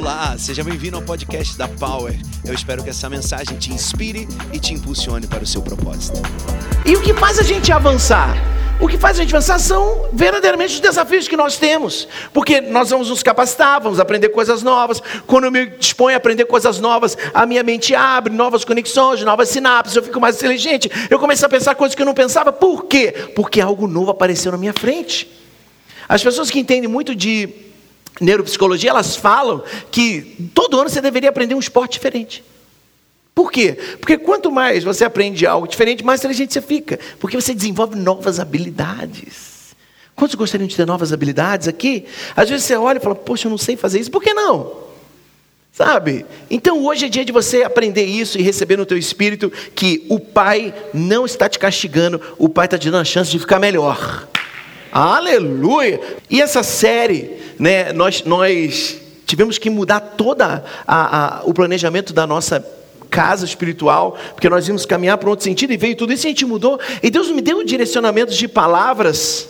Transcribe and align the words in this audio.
Olá, 0.00 0.34
seja 0.38 0.64
bem-vindo 0.64 0.96
ao 0.96 1.02
podcast 1.02 1.58
da 1.58 1.68
Power. 1.68 2.18
Eu 2.42 2.54
espero 2.54 2.82
que 2.82 2.88
essa 2.88 3.06
mensagem 3.10 3.58
te 3.58 3.70
inspire 3.70 4.26
e 4.50 4.58
te 4.58 4.72
impulsione 4.72 5.26
para 5.26 5.44
o 5.44 5.46
seu 5.46 5.60
propósito. 5.60 6.22
E 6.86 6.96
o 6.96 7.02
que 7.02 7.12
faz 7.12 7.38
a 7.38 7.42
gente 7.42 7.70
avançar? 7.70 8.34
O 8.80 8.88
que 8.88 8.96
faz 8.96 9.18
a 9.18 9.22
gente 9.22 9.36
avançar 9.36 9.58
são 9.58 10.08
verdadeiramente 10.10 10.72
os 10.72 10.80
desafios 10.80 11.28
que 11.28 11.36
nós 11.36 11.58
temos. 11.58 12.08
Porque 12.32 12.62
nós 12.62 12.88
vamos 12.88 13.10
nos 13.10 13.22
capacitar, 13.22 13.78
vamos 13.78 14.00
aprender 14.00 14.30
coisas 14.30 14.62
novas. 14.62 15.02
Quando 15.26 15.44
eu 15.44 15.50
me 15.50 15.66
disponho 15.66 16.16
a 16.16 16.16
aprender 16.16 16.46
coisas 16.46 16.80
novas, 16.80 17.14
a 17.34 17.44
minha 17.44 17.62
mente 17.62 17.94
abre, 17.94 18.32
novas 18.32 18.64
conexões, 18.64 19.20
novas 19.20 19.50
sinapses, 19.50 19.96
eu 19.96 20.02
fico 20.02 20.18
mais 20.18 20.36
inteligente. 20.36 20.90
Eu 21.10 21.18
começo 21.18 21.44
a 21.44 21.48
pensar 21.50 21.74
coisas 21.74 21.94
que 21.94 22.00
eu 22.00 22.06
não 22.06 22.14
pensava. 22.14 22.50
Por 22.50 22.86
quê? 22.86 23.12
Porque 23.36 23.60
algo 23.60 23.86
novo 23.86 24.12
apareceu 24.12 24.50
na 24.50 24.56
minha 24.56 24.72
frente. 24.72 25.30
As 26.08 26.22
pessoas 26.22 26.50
que 26.50 26.58
entendem 26.58 26.88
muito 26.88 27.14
de 27.14 27.68
neuropsicologia, 28.20 28.90
elas 28.90 29.16
falam 29.16 29.62
que 29.90 30.50
todo 30.54 30.78
ano 30.78 30.88
você 30.88 31.00
deveria 31.00 31.30
aprender 31.30 31.54
um 31.54 31.58
esporte 31.58 31.92
diferente. 31.94 32.44
Por 33.34 33.50
quê? 33.50 33.78
Porque 34.00 34.18
quanto 34.18 34.50
mais 34.50 34.84
você 34.84 35.04
aprende 35.04 35.46
algo 35.46 35.66
diferente, 35.66 36.04
mais 36.04 36.20
inteligente 36.20 36.52
você 36.52 36.60
fica. 36.60 36.98
Porque 37.18 37.40
você 37.40 37.54
desenvolve 37.54 37.96
novas 37.96 38.38
habilidades. 38.40 39.74
Quantos 40.14 40.34
gostariam 40.34 40.66
de 40.66 40.76
ter 40.76 40.86
novas 40.86 41.12
habilidades 41.12 41.66
aqui? 41.66 42.04
Às 42.36 42.50
vezes 42.50 42.66
você 42.66 42.76
olha 42.76 42.98
e 42.98 43.00
fala, 43.00 43.14
poxa, 43.14 43.46
eu 43.46 43.50
não 43.50 43.56
sei 43.56 43.76
fazer 43.76 44.00
isso. 44.00 44.10
Por 44.10 44.22
que 44.22 44.34
não? 44.34 44.90
Sabe? 45.72 46.26
Então 46.50 46.84
hoje 46.84 47.06
é 47.06 47.08
dia 47.08 47.24
de 47.24 47.32
você 47.32 47.62
aprender 47.62 48.04
isso 48.04 48.38
e 48.38 48.42
receber 48.42 48.76
no 48.76 48.84
teu 48.84 48.98
espírito 48.98 49.50
que 49.74 50.04
o 50.10 50.20
Pai 50.20 50.74
não 50.92 51.24
está 51.24 51.48
te 51.48 51.58
castigando, 51.58 52.20
o 52.36 52.48
Pai 52.48 52.66
está 52.66 52.76
te 52.76 52.90
dando 52.90 53.00
a 53.00 53.04
chance 53.04 53.30
de 53.30 53.38
ficar 53.38 53.58
melhor. 53.58 54.28
Aleluia! 54.92 56.00
E 56.28 56.40
essa 56.40 56.62
série, 56.62 57.38
né, 57.58 57.92
nós, 57.92 58.24
nós 58.24 58.98
tivemos 59.24 59.58
que 59.58 59.70
mudar 59.70 60.14
a, 60.86 61.42
o 61.44 61.54
planejamento 61.54 62.12
da 62.12 62.26
nossa 62.26 62.64
casa 63.08 63.44
espiritual, 63.44 64.16
porque 64.32 64.48
nós 64.48 64.66
íamos 64.66 64.86
caminhar 64.86 65.18
para 65.18 65.30
outro 65.30 65.44
sentido 65.44 65.72
e 65.72 65.76
veio 65.76 65.96
tudo 65.96 66.12
isso 66.12 66.26
e 66.26 66.28
a 66.28 66.30
gente 66.30 66.44
mudou. 66.44 66.80
E 67.02 67.10
Deus 67.10 67.28
me 67.30 67.40
deu 67.40 67.62
direcionamentos 67.64 68.36
de 68.36 68.48
palavras 68.48 69.48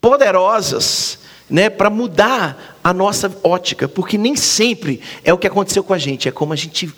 poderosas, 0.00 1.18
né, 1.48 1.68
para 1.68 1.90
mudar 1.90 2.78
a 2.82 2.94
nossa 2.94 3.30
ótica, 3.42 3.88
porque 3.88 4.16
nem 4.16 4.34
sempre 4.36 5.00
é 5.24 5.32
o 5.32 5.38
que 5.38 5.46
aconteceu 5.46 5.84
com 5.84 5.92
a 5.92 5.98
gente, 5.98 6.28
é 6.28 6.32
como 6.32 6.52
a 6.52 6.56
gente 6.56 6.92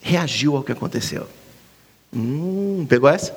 reagiu 0.00 0.56
ao 0.56 0.62
que 0.62 0.72
aconteceu. 0.72 1.26
Hum, 2.14 2.86
pegou 2.88 3.08
essa? 3.08 3.34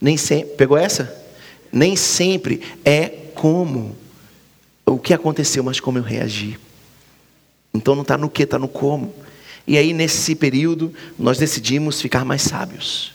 Nem 0.00 0.16
sempre. 0.16 0.54
Pegou 0.56 0.76
essa? 0.76 1.27
Nem 1.72 1.96
sempre 1.96 2.62
é 2.84 3.08
como 3.34 3.96
o 4.84 4.98
que 4.98 5.14
aconteceu, 5.14 5.62
mas 5.62 5.80
como 5.80 5.98
eu 5.98 6.02
reagi. 6.02 6.58
Então 7.72 7.94
não 7.94 8.02
está 8.02 8.16
no 8.16 8.28
que, 8.28 8.42
está 8.42 8.58
no 8.58 8.68
como. 8.68 9.14
E 9.66 9.76
aí, 9.76 9.92
nesse 9.92 10.34
período, 10.34 10.92
nós 11.18 11.38
decidimos 11.38 12.00
ficar 12.00 12.24
mais 12.24 12.42
sábios. 12.42 13.12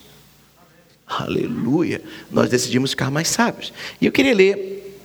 Aleluia! 1.08 2.02
Nós 2.32 2.50
decidimos 2.50 2.92
ficar 2.92 3.12
mais 3.12 3.28
sábios. 3.28 3.74
E 4.00 4.06
eu 4.06 4.12
queria 4.12 4.34
ler 4.34 5.00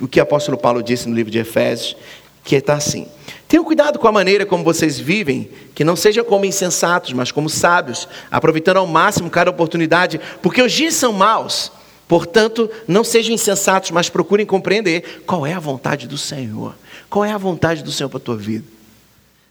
o 0.00 0.08
que 0.08 0.18
o 0.18 0.22
apóstolo 0.22 0.58
Paulo 0.58 0.82
disse 0.82 1.08
no 1.08 1.14
livro 1.14 1.30
de 1.30 1.38
Efésios, 1.38 1.96
que 2.44 2.56
está 2.56 2.74
assim: 2.74 3.06
Tenham 3.48 3.64
cuidado 3.64 3.98
com 3.98 4.08
a 4.08 4.12
maneira 4.12 4.44
como 4.44 4.64
vocês 4.64 4.98
vivem, 4.98 5.50
que 5.74 5.84
não 5.84 5.96
sejam 5.96 6.24
como 6.24 6.44
insensatos, 6.44 7.12
mas 7.12 7.32
como 7.32 7.48
sábios, 7.48 8.08
aproveitando 8.30 8.78
ao 8.78 8.86
máximo 8.86 9.30
cada 9.30 9.50
oportunidade, 9.50 10.20
porque 10.42 10.62
os 10.62 10.72
dias 10.72 10.94
são 10.94 11.12
maus. 11.12 11.72
Portanto, 12.10 12.68
não 12.88 13.04
sejam 13.04 13.32
insensatos, 13.32 13.92
mas 13.92 14.08
procurem 14.08 14.44
compreender 14.44 15.22
qual 15.24 15.46
é 15.46 15.52
a 15.52 15.60
vontade 15.60 16.08
do 16.08 16.18
Senhor. 16.18 16.74
Qual 17.08 17.24
é 17.24 17.30
a 17.30 17.38
vontade 17.38 17.84
do 17.84 17.92
Senhor 17.92 18.08
para 18.08 18.16
a 18.16 18.20
tua 18.20 18.36
vida? 18.36 18.64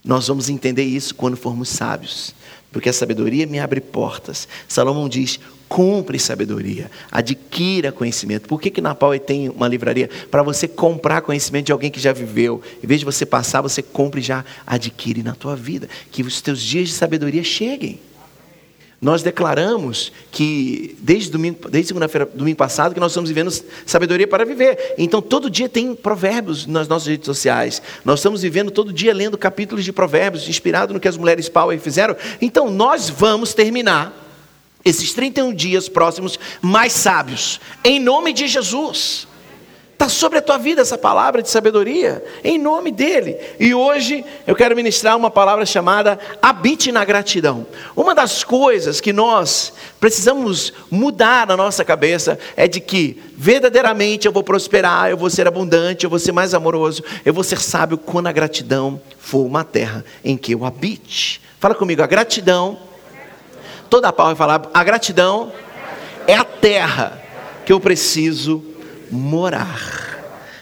Nós 0.04 0.28
vamos 0.28 0.50
entender 0.50 0.84
isso 0.84 1.16
quando 1.16 1.38
formos 1.38 1.70
sábios, 1.70 2.36
porque 2.70 2.90
a 2.90 2.94
sabedoria 2.94 3.48
me 3.48 3.60
abre 3.60 3.80
portas. 3.80 4.46
Salomão 4.68 5.08
diz: 5.08 5.40
compre 5.70 6.20
sabedoria, 6.20 6.92
adquira 7.10 7.94
conhecimento. 7.94 8.50
Por 8.50 8.60
que, 8.60 8.70
que 8.70 8.82
na 8.82 8.94
tem 9.26 9.48
uma 9.48 9.68
livraria? 9.70 10.10
Para 10.30 10.44
você 10.44 10.68
comprar 10.68 11.22
conhecimento 11.22 11.68
de 11.68 11.72
alguém 11.72 11.90
que 11.90 12.00
já 12.02 12.12
viveu. 12.12 12.62
Em 12.84 12.88
vez 12.88 13.00
de 13.00 13.06
você 13.06 13.26
passar, 13.26 13.62
você 13.62 13.82
compre 13.82 14.20
e 14.20 14.24
já 14.24 14.44
adquire 14.68 15.24
na 15.24 15.34
tua 15.34 15.56
vida. 15.56 15.88
Que 16.12 16.24
os 16.24 16.42
teus 16.42 16.60
dias 16.60 16.90
de 16.90 16.94
sabedoria 16.96 17.42
cheguem. 17.42 18.02
Nós 19.02 19.24
declaramos 19.24 20.12
que 20.30 20.98
desde 21.00 21.32
domingo, 21.32 21.70
desde 21.70 21.88
segunda-feira, 21.88 22.30
domingo 22.34 22.58
passado, 22.58 22.94
que 22.94 23.00
nós 23.00 23.14
estamos 23.14 23.30
vivendo 23.30 23.50
sabedoria 23.86 24.28
para 24.28 24.44
viver. 24.44 24.96
Então 24.98 25.22
todo 25.22 25.50
dia 25.50 25.70
tem 25.70 25.96
provérbios 25.96 26.66
nas 26.66 26.88
nossas 26.88 27.08
redes 27.08 27.26
sociais. 27.26 27.82
Nós 28.04 28.20
estamos 28.20 28.42
vivendo 28.42 28.72
todo 28.72 28.92
dia 28.92 29.14
lendo 29.14 29.38
capítulos 29.38 29.86
de 29.86 29.94
provérbios, 29.94 30.50
inspirado 30.50 30.94
no 30.94 31.00
que 31.00 31.08
as 31.08 31.16
mulheres 31.16 31.48
Power 31.48 31.80
fizeram. 31.80 32.16
Então 32.42 32.70
nós 32.70 33.10
vamos 33.10 33.54
terminar 33.54 34.14
esses 34.84 35.14
31 35.14 35.54
dias 35.54 35.88
próximos 35.88 36.38
mais 36.62 36.92
sábios, 36.92 37.60
em 37.84 38.00
nome 38.02 38.34
de 38.34 38.48
Jesus. 38.48 39.28
Está 40.00 40.08
sobre 40.08 40.38
a 40.38 40.42
tua 40.42 40.58
vida 40.58 40.82
essa 40.82 40.98
palavra 40.98 41.42
de 41.42 41.50
sabedoria, 41.50 42.24
em 42.42 42.58
nome 42.58 42.90
dele. 42.90 43.36
E 43.60 43.74
hoje 43.74 44.24
eu 44.48 44.56
quero 44.56 44.74
ministrar 44.74 45.18
uma 45.18 45.30
palavra 45.30 45.66
chamada 45.66 46.18
habite 46.42 46.90
na 46.90 47.04
gratidão. 47.04 47.68
Uma 47.98 48.16
das 48.16 48.42
coisas 48.42 49.02
que 49.02 49.12
nós 49.12 49.74
precisamos 50.00 50.72
mudar 50.90 51.46
na 51.46 51.58
nossa 51.58 51.84
cabeça 51.84 52.40
é 52.56 52.66
de 52.66 52.80
que 52.80 53.22
verdadeiramente 53.36 54.26
eu 54.26 54.32
vou 54.32 54.42
prosperar, 54.42 55.10
eu 55.10 55.18
vou 55.18 55.30
ser 55.30 55.50
abundante, 55.50 56.06
eu 56.06 56.10
vou 56.10 56.18
ser 56.18 56.32
mais 56.32 56.54
amoroso, 56.54 57.04
eu 57.26 57.34
vou 57.34 57.44
ser 57.44 57.60
sábio 57.60 57.98
quando 57.98 58.28
a 58.28 58.32
gratidão 58.32 59.02
for 59.20 59.46
uma 59.46 59.66
terra 59.66 60.06
em 60.24 60.38
que 60.38 60.54
eu 60.54 60.64
habite. 60.64 61.42
Fala 61.60 61.76
comigo, 61.76 62.02
a 62.02 62.08
gratidão. 62.08 62.80
Toda 63.90 64.08
a 64.08 64.14
pau 64.14 64.28
vai 64.28 64.36
falar, 64.36 64.62
a 64.74 64.82
gratidão 64.82 65.52
é 66.26 66.36
a 66.36 66.46
terra 66.46 67.22
que 67.66 67.74
eu 67.74 67.82
preciso 67.82 68.69
morar. 69.12 70.10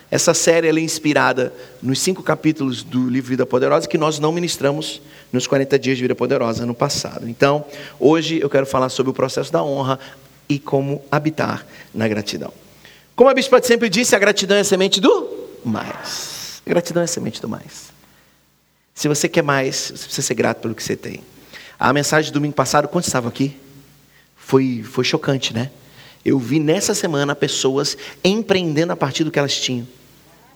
Essa 0.09 0.33
série 0.33 0.67
é 0.67 0.79
inspirada 0.79 1.53
nos 1.81 1.99
cinco 1.99 2.23
capítulos 2.23 2.81
do 2.81 3.09
livro 3.09 3.29
Vida 3.29 3.45
Poderosa 3.45 3.87
que 3.87 3.97
nós 3.97 4.19
não 4.19 4.31
ministramos 4.31 5.01
nos 5.33 5.45
40 5.45 5.77
dias 5.77 5.97
de 5.97 6.03
Vida 6.03 6.15
Poderosa 6.15 6.65
no 6.65 6.73
passado. 6.73 7.27
Então, 7.27 7.65
hoje 7.99 8.39
eu 8.41 8.49
quero 8.49 8.65
falar 8.65 8.89
sobre 8.89 9.11
o 9.11 9.13
processo 9.13 9.51
da 9.51 9.61
honra 9.61 9.99
e 10.47 10.57
como 10.57 11.03
habitar 11.11 11.65
na 11.93 12.07
gratidão. 12.07 12.53
Como 13.15 13.29
a 13.29 13.33
Bispa 13.33 13.61
sempre 13.61 13.89
disse, 13.89 14.15
a 14.15 14.19
gratidão 14.19 14.55
é 14.55 14.61
a 14.61 14.63
semente 14.63 15.01
do 15.01 15.27
mais. 15.65 16.61
A 16.65 16.69
gratidão 16.69 17.01
é 17.01 17.05
a 17.05 17.07
semente 17.07 17.41
do 17.41 17.49
mais. 17.49 17.91
Se 18.95 19.07
você 19.07 19.27
quer 19.27 19.43
mais, 19.43 19.75
você 19.75 20.05
precisa 20.05 20.21
ser 20.21 20.33
grato 20.35 20.61
pelo 20.61 20.73
que 20.73 20.83
você 20.83 20.95
tem. 20.95 21.21
A 21.77 21.91
mensagem 21.91 22.31
do 22.31 22.35
domingo 22.35 22.55
passado, 22.55 22.87
quantos 22.87 23.07
estavam 23.07 23.27
aqui? 23.27 23.57
Foi, 24.35 24.83
foi 24.83 25.03
chocante, 25.03 25.53
né? 25.53 25.69
Eu 26.27 26.37
vi 26.37 26.59
nessa 26.59 26.93
semana 26.93 27.33
pessoas 27.33 27.97
empreendendo 28.21 28.91
a 28.91 28.97
partir 28.97 29.23
do 29.23 29.31
que 29.31 29.39
elas 29.39 29.55
tinham. 29.55 29.87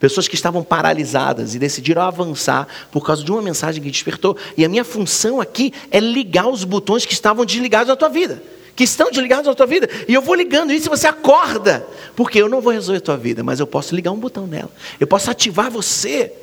Pessoas 0.01 0.27
que 0.27 0.35
estavam 0.35 0.63
paralisadas 0.63 1.55
e 1.55 1.59
decidiram 1.59 2.01
avançar 2.01 2.67
por 2.91 3.05
causa 3.05 3.23
de 3.23 3.31
uma 3.31 3.41
mensagem 3.41 3.81
que 3.81 3.89
despertou. 3.89 4.35
E 4.57 4.65
a 4.65 4.69
minha 4.69 4.83
função 4.83 5.39
aqui 5.39 5.71
é 5.89 5.97
ligar 6.01 6.49
os 6.49 6.65
botões 6.65 7.05
que 7.05 7.13
estavam 7.13 7.45
desligados 7.45 7.87
na 7.87 7.95
tua 7.95 8.09
vida. 8.09 8.43
Que 8.75 8.83
estão 8.83 9.09
desligados 9.09 9.47
na 9.47 9.55
tua 9.55 9.65
vida. 9.65 9.89
E 10.09 10.13
eu 10.13 10.21
vou 10.21 10.35
ligando 10.35 10.73
isso 10.73 10.87
e 10.87 10.89
você 10.89 11.07
acorda. 11.07 11.87
Porque 12.17 12.41
eu 12.41 12.49
não 12.49 12.59
vou 12.59 12.73
resolver 12.73 12.97
a 12.97 13.01
tua 13.01 13.15
vida, 13.15 13.41
mas 13.41 13.61
eu 13.61 13.67
posso 13.67 13.95
ligar 13.95 14.11
um 14.11 14.19
botão 14.19 14.45
nela. 14.45 14.71
Eu 14.99 15.07
posso 15.07 15.31
ativar 15.31 15.71
você 15.71 16.33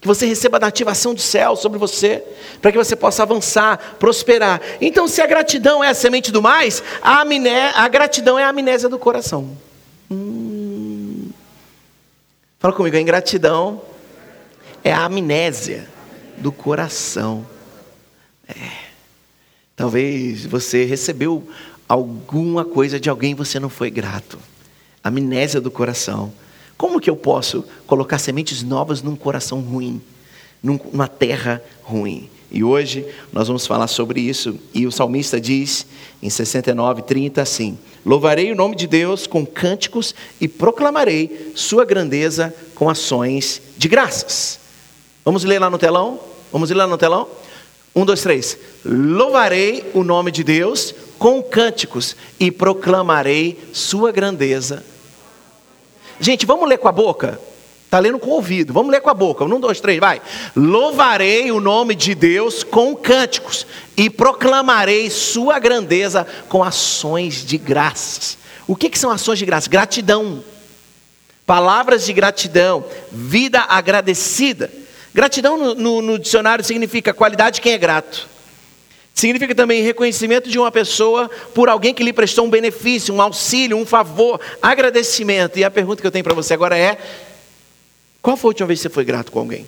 que 0.00 0.06
você 0.06 0.26
receba 0.26 0.60
da 0.60 0.68
ativação 0.68 1.12
do 1.12 1.20
céu 1.20 1.56
sobre 1.56 1.78
você, 1.78 2.22
para 2.62 2.70
que 2.70 2.78
você 2.78 2.94
possa 2.94 3.22
avançar, 3.22 3.96
prosperar. 3.98 4.60
Então, 4.80 5.08
se 5.08 5.20
a 5.20 5.26
gratidão 5.26 5.82
é 5.82 5.88
a 5.88 5.94
semente 5.94 6.30
do 6.30 6.40
mais, 6.40 6.82
a, 7.02 7.20
amné, 7.22 7.72
a 7.74 7.88
gratidão 7.88 8.38
é 8.38 8.44
a 8.44 8.48
amnésia 8.48 8.88
do 8.88 8.98
coração. 8.98 9.56
Hum. 10.10 11.30
Fala 12.60 12.74
comigo, 12.74 12.96
a 12.96 13.00
ingratidão 13.00 13.82
é 14.84 14.92
a 14.92 15.04
amnésia 15.04 15.88
do 16.36 16.52
coração. 16.52 17.44
É. 18.48 18.88
Talvez 19.74 20.46
você 20.46 20.84
recebeu 20.84 21.48
alguma 21.88 22.64
coisa 22.64 22.98
de 22.98 23.10
alguém 23.10 23.32
e 23.32 23.34
você 23.34 23.58
não 23.58 23.68
foi 23.68 23.90
grato. 23.90 24.38
Amnésia 25.02 25.60
do 25.60 25.70
coração. 25.70 26.32
Como 26.78 27.00
que 27.00 27.10
eu 27.10 27.16
posso 27.16 27.64
colocar 27.88 28.20
sementes 28.20 28.62
novas 28.62 29.02
num 29.02 29.16
coração 29.16 29.60
ruim, 29.60 30.00
numa 30.62 31.08
terra 31.08 31.60
ruim? 31.82 32.30
E 32.52 32.62
hoje 32.62 33.04
nós 33.32 33.48
vamos 33.48 33.66
falar 33.66 33.88
sobre 33.88 34.20
isso. 34.20 34.56
E 34.72 34.86
o 34.86 34.92
salmista 34.92 35.40
diz 35.40 35.84
em 36.22 36.30
69, 36.30 37.02
30 37.02 37.42
assim: 37.42 37.76
Louvarei 38.06 38.52
o 38.52 38.54
nome 38.54 38.76
de 38.76 38.86
Deus 38.86 39.26
com 39.26 39.44
cânticos 39.44 40.14
e 40.40 40.46
proclamarei 40.46 41.52
sua 41.56 41.84
grandeza 41.84 42.54
com 42.76 42.88
ações 42.88 43.60
de 43.76 43.88
graças. 43.88 44.60
Vamos 45.24 45.42
ler 45.42 45.58
lá 45.58 45.68
no 45.68 45.78
telão? 45.78 46.20
Vamos 46.52 46.70
ler 46.70 46.76
lá 46.76 46.86
no 46.86 46.96
telão? 46.96 47.26
Um, 47.92 48.04
dois, 48.04 48.22
três. 48.22 48.56
Louvarei 48.84 49.90
o 49.92 50.04
nome 50.04 50.30
de 50.30 50.44
Deus 50.44 50.94
com 51.18 51.42
cânticos 51.42 52.14
e 52.38 52.52
proclamarei 52.52 53.58
sua 53.72 54.12
grandeza 54.12 54.84
Gente, 56.20 56.46
vamos 56.46 56.68
ler 56.68 56.78
com 56.78 56.88
a 56.88 56.92
boca? 56.92 57.40
Está 57.88 57.98
lendo 57.98 58.18
com 58.18 58.28
o 58.28 58.34
ouvido. 58.34 58.72
Vamos 58.72 58.92
ler 58.92 59.00
com 59.00 59.08
a 59.08 59.14
boca. 59.14 59.44
Um, 59.44 59.58
dois, 59.58 59.80
três, 59.80 59.98
vai. 59.98 60.20
Louvarei 60.54 61.50
o 61.50 61.58
nome 61.58 61.94
de 61.94 62.14
Deus 62.14 62.62
com 62.62 62.94
cânticos 62.94 63.66
e 63.96 64.10
proclamarei 64.10 65.08
sua 65.08 65.58
grandeza 65.58 66.26
com 66.50 66.62
ações 66.62 67.46
de 67.46 67.56
graças. 67.56 68.36
O 68.66 68.76
que, 68.76 68.90
que 68.90 68.98
são 68.98 69.10
ações 69.10 69.38
de 69.38 69.46
graça? 69.46 69.70
Gratidão. 69.70 70.44
Palavras 71.46 72.04
de 72.04 72.12
gratidão. 72.12 72.84
Vida 73.10 73.60
agradecida. 73.60 74.70
Gratidão 75.14 75.56
no, 75.56 75.74
no, 75.74 76.02
no 76.02 76.18
dicionário 76.18 76.62
significa 76.62 77.14
qualidade 77.14 77.54
de 77.54 77.60
quem 77.62 77.72
é 77.72 77.78
grato. 77.78 78.28
Significa 79.18 79.52
também 79.52 79.82
reconhecimento 79.82 80.48
de 80.48 80.60
uma 80.60 80.70
pessoa 80.70 81.28
por 81.52 81.68
alguém 81.68 81.92
que 81.92 82.04
lhe 82.04 82.12
prestou 82.12 82.46
um 82.46 82.48
benefício, 82.48 83.12
um 83.12 83.20
auxílio, 83.20 83.76
um 83.76 83.84
favor, 83.84 84.40
agradecimento. 84.62 85.58
E 85.58 85.64
a 85.64 85.70
pergunta 85.72 86.00
que 86.00 86.06
eu 86.06 86.10
tenho 86.12 86.22
para 86.22 86.36
você 86.36 86.54
agora 86.54 86.78
é: 86.78 86.96
qual 88.22 88.36
foi 88.36 88.46
a 88.46 88.50
última 88.50 88.68
vez 88.68 88.78
que 88.78 88.82
você 88.84 88.94
foi 88.94 89.04
grato 89.04 89.32
com 89.32 89.40
alguém? 89.40 89.66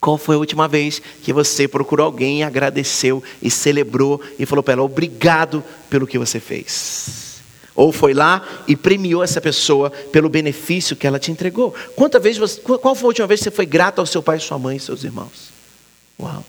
Qual 0.00 0.18
foi 0.18 0.34
a 0.34 0.38
última 0.40 0.66
vez 0.66 1.00
que 1.22 1.32
você 1.32 1.68
procurou 1.68 2.04
alguém, 2.04 2.42
agradeceu 2.42 3.22
e 3.40 3.48
celebrou 3.48 4.20
e 4.36 4.44
falou 4.44 4.64
para 4.64 4.72
ela: 4.72 4.82
obrigado 4.82 5.62
pelo 5.88 6.04
que 6.04 6.18
você 6.18 6.40
fez? 6.40 7.40
Ou 7.76 7.92
foi 7.92 8.12
lá 8.12 8.44
e 8.66 8.74
premiou 8.74 9.22
essa 9.22 9.40
pessoa 9.40 9.88
pelo 10.10 10.28
benefício 10.28 10.96
que 10.96 11.06
ela 11.06 11.20
te 11.20 11.30
entregou? 11.30 11.72
Quanta 11.94 12.18
vez 12.18 12.36
você, 12.36 12.60
qual 12.60 12.96
foi 12.96 13.04
a 13.04 13.06
última 13.06 13.28
vez 13.28 13.38
que 13.38 13.44
você 13.44 13.50
foi 13.52 13.66
grato 13.66 14.00
ao 14.00 14.06
seu 14.06 14.20
pai, 14.20 14.40
sua 14.40 14.58
mãe 14.58 14.78
e 14.78 14.80
seus 14.80 15.04
irmãos? 15.04 15.52
Uau! 16.18 16.44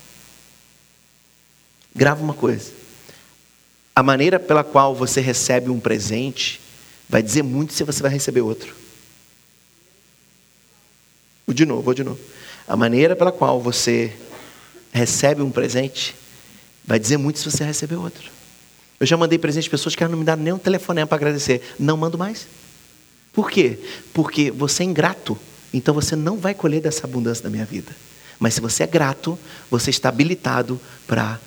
Grava 1.98 2.22
uma 2.22 2.32
coisa. 2.32 2.70
A 3.92 4.04
maneira 4.04 4.38
pela 4.38 4.62
qual 4.62 4.94
você 4.94 5.20
recebe 5.20 5.68
um 5.68 5.80
presente 5.80 6.60
vai 7.08 7.20
dizer 7.20 7.42
muito 7.42 7.72
se 7.72 7.82
você 7.82 8.00
vai 8.00 8.12
receber 8.12 8.40
outro. 8.40 8.72
De 11.48 11.66
novo, 11.66 11.82
vou 11.82 11.94
de 11.94 12.04
novo. 12.04 12.20
A 12.68 12.76
maneira 12.76 13.16
pela 13.16 13.32
qual 13.32 13.60
você 13.60 14.16
recebe 14.92 15.42
um 15.42 15.50
presente 15.50 16.14
vai 16.84 17.00
dizer 17.00 17.16
muito 17.16 17.40
se 17.40 17.50
você 17.50 17.64
receber 17.64 17.96
outro. 17.96 18.30
Eu 19.00 19.06
já 19.06 19.16
mandei 19.16 19.36
presente 19.36 19.64
de 19.64 19.70
pessoas 19.70 19.96
que 19.96 20.06
não 20.06 20.18
me 20.18 20.24
deram 20.24 20.40
nem 20.40 20.52
um 20.52 20.58
telefonema 20.58 21.08
para 21.08 21.16
agradecer. 21.16 21.74
Não 21.80 21.96
mando 21.96 22.16
mais. 22.16 22.46
Por 23.32 23.50
quê? 23.50 23.76
Porque 24.14 24.52
você 24.52 24.84
é 24.84 24.86
ingrato. 24.86 25.36
Então 25.74 25.92
você 25.92 26.14
não 26.14 26.36
vai 26.38 26.54
colher 26.54 26.80
dessa 26.80 27.08
abundância 27.08 27.42
da 27.42 27.50
minha 27.50 27.64
vida. 27.64 27.90
Mas 28.38 28.54
se 28.54 28.60
você 28.60 28.84
é 28.84 28.86
grato, 28.86 29.36
você 29.68 29.90
está 29.90 30.08
habilitado 30.10 30.80
para 31.04 31.40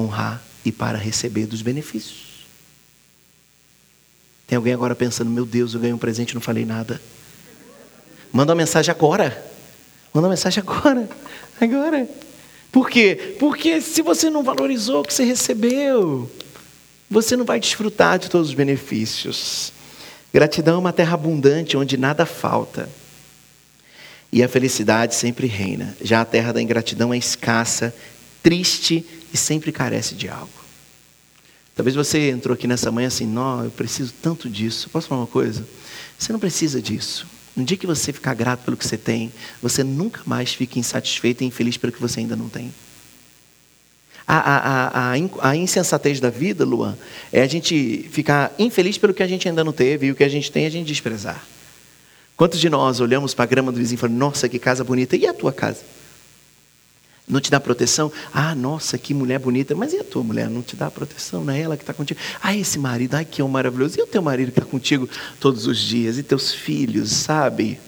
honrar 0.00 0.42
e 0.64 0.72
para 0.72 0.98
receber 0.98 1.46
dos 1.46 1.62
benefícios. 1.62 2.30
Tem 4.46 4.56
alguém 4.56 4.72
agora 4.72 4.94
pensando: 4.94 5.30
meu 5.30 5.46
Deus, 5.46 5.74
eu 5.74 5.80
ganhei 5.80 5.94
um 5.94 5.98
presente 5.98 6.30
e 6.30 6.34
não 6.34 6.40
falei 6.40 6.64
nada. 6.64 7.00
Manda 8.32 8.52
uma 8.52 8.56
mensagem 8.58 8.90
agora. 8.90 9.30
Manda 10.12 10.26
uma 10.26 10.32
mensagem 10.32 10.62
agora. 10.66 11.08
Agora. 11.60 12.08
Por 12.72 12.88
quê? 12.88 13.36
Porque 13.38 13.80
se 13.80 14.02
você 14.02 14.30
não 14.30 14.42
valorizou 14.42 15.00
o 15.00 15.04
que 15.04 15.12
você 15.12 15.24
recebeu, 15.24 16.30
você 17.10 17.36
não 17.36 17.44
vai 17.44 17.58
desfrutar 17.58 18.18
de 18.18 18.30
todos 18.30 18.48
os 18.48 18.54
benefícios. 18.54 19.72
Gratidão 20.32 20.76
é 20.76 20.78
uma 20.78 20.92
terra 20.92 21.14
abundante 21.14 21.76
onde 21.76 21.96
nada 21.96 22.24
falta. 22.24 22.88
E 24.32 24.42
a 24.42 24.48
felicidade 24.48 25.16
sempre 25.16 25.48
reina. 25.48 25.96
Já 26.00 26.20
a 26.20 26.24
terra 26.24 26.52
da 26.52 26.62
ingratidão 26.62 27.12
é 27.12 27.18
escassa, 27.18 27.92
triste 28.42 29.04
e 29.32 29.36
sempre 29.36 29.72
carece 29.72 30.14
de 30.14 30.28
algo. 30.28 30.50
Talvez 31.74 31.94
você 31.94 32.30
entrou 32.30 32.54
aqui 32.54 32.66
nessa 32.66 32.90
manhã 32.90 33.08
assim, 33.08 33.26
não, 33.26 33.64
eu 33.64 33.70
preciso 33.70 34.12
tanto 34.20 34.48
disso. 34.50 34.90
Posso 34.90 35.08
falar 35.08 35.22
uma 35.22 35.26
coisa? 35.26 35.66
Você 36.18 36.32
não 36.32 36.40
precisa 36.40 36.82
disso. 36.82 37.26
No 37.56 37.64
dia 37.64 37.76
que 37.76 37.86
você 37.86 38.12
ficar 38.12 38.34
grato 38.34 38.64
pelo 38.64 38.76
que 38.76 38.86
você 38.86 38.98
tem, 38.98 39.32
você 39.62 39.82
nunca 39.82 40.20
mais 40.26 40.52
fica 40.52 40.78
insatisfeito 40.78 41.42
e 41.42 41.46
infeliz 41.46 41.76
pelo 41.76 41.92
que 41.92 42.00
você 42.00 42.20
ainda 42.20 42.36
não 42.36 42.48
tem. 42.48 42.72
A, 44.26 44.36
a, 44.36 45.12
a, 45.12 45.50
a, 45.50 45.56
insensatez 45.56 46.20
da 46.20 46.30
vida, 46.30 46.64
Luan, 46.64 46.96
é 47.32 47.42
a 47.42 47.46
gente 47.46 48.08
ficar 48.12 48.54
infeliz 48.58 48.96
pelo 48.96 49.12
que 49.12 49.22
a 49.22 49.26
gente 49.26 49.48
ainda 49.48 49.64
não 49.64 49.72
teve 49.72 50.06
e 50.06 50.10
o 50.12 50.14
que 50.14 50.22
a 50.22 50.28
gente 50.28 50.52
tem 50.52 50.66
a 50.66 50.70
gente 50.70 50.86
desprezar. 50.86 51.44
Quantos 52.36 52.60
de 52.60 52.70
nós 52.70 53.00
olhamos 53.00 53.34
para 53.34 53.44
a 53.44 53.46
grama 53.46 53.72
do 53.72 53.78
vizinho 53.78 53.96
e 53.96 54.00
falamos, 54.00 54.20
nossa, 54.20 54.48
que 54.48 54.58
casa 54.58 54.84
bonita, 54.84 55.16
e 55.16 55.26
a 55.26 55.34
tua 55.34 55.52
casa? 55.52 55.80
Não 57.30 57.40
te 57.40 57.48
dá 57.48 57.60
proteção? 57.60 58.12
Ah, 58.34 58.54
nossa, 58.56 58.98
que 58.98 59.14
mulher 59.14 59.38
bonita. 59.38 59.74
Mas 59.76 59.92
e 59.92 59.98
a 59.98 60.04
tua 60.04 60.24
mulher? 60.24 60.50
Não 60.50 60.62
te 60.62 60.74
dá 60.74 60.90
proteção? 60.90 61.44
Não 61.44 61.54
é 61.54 61.60
ela 61.60 61.76
que 61.76 61.84
está 61.84 61.94
contigo? 61.94 62.18
Ah, 62.42 62.54
esse 62.56 62.76
marido, 62.76 63.14
ai 63.14 63.24
que 63.24 63.40
é 63.40 63.44
um 63.44 63.48
maravilhoso. 63.48 63.98
E 63.98 64.02
o 64.02 64.06
teu 64.06 64.20
marido 64.20 64.50
que 64.50 64.58
está 64.58 64.68
contigo 64.68 65.08
todos 65.38 65.66
os 65.66 65.78
dias? 65.78 66.18
E 66.18 66.24
teus 66.24 66.52
filhos, 66.52 67.10
sabe? 67.12 67.78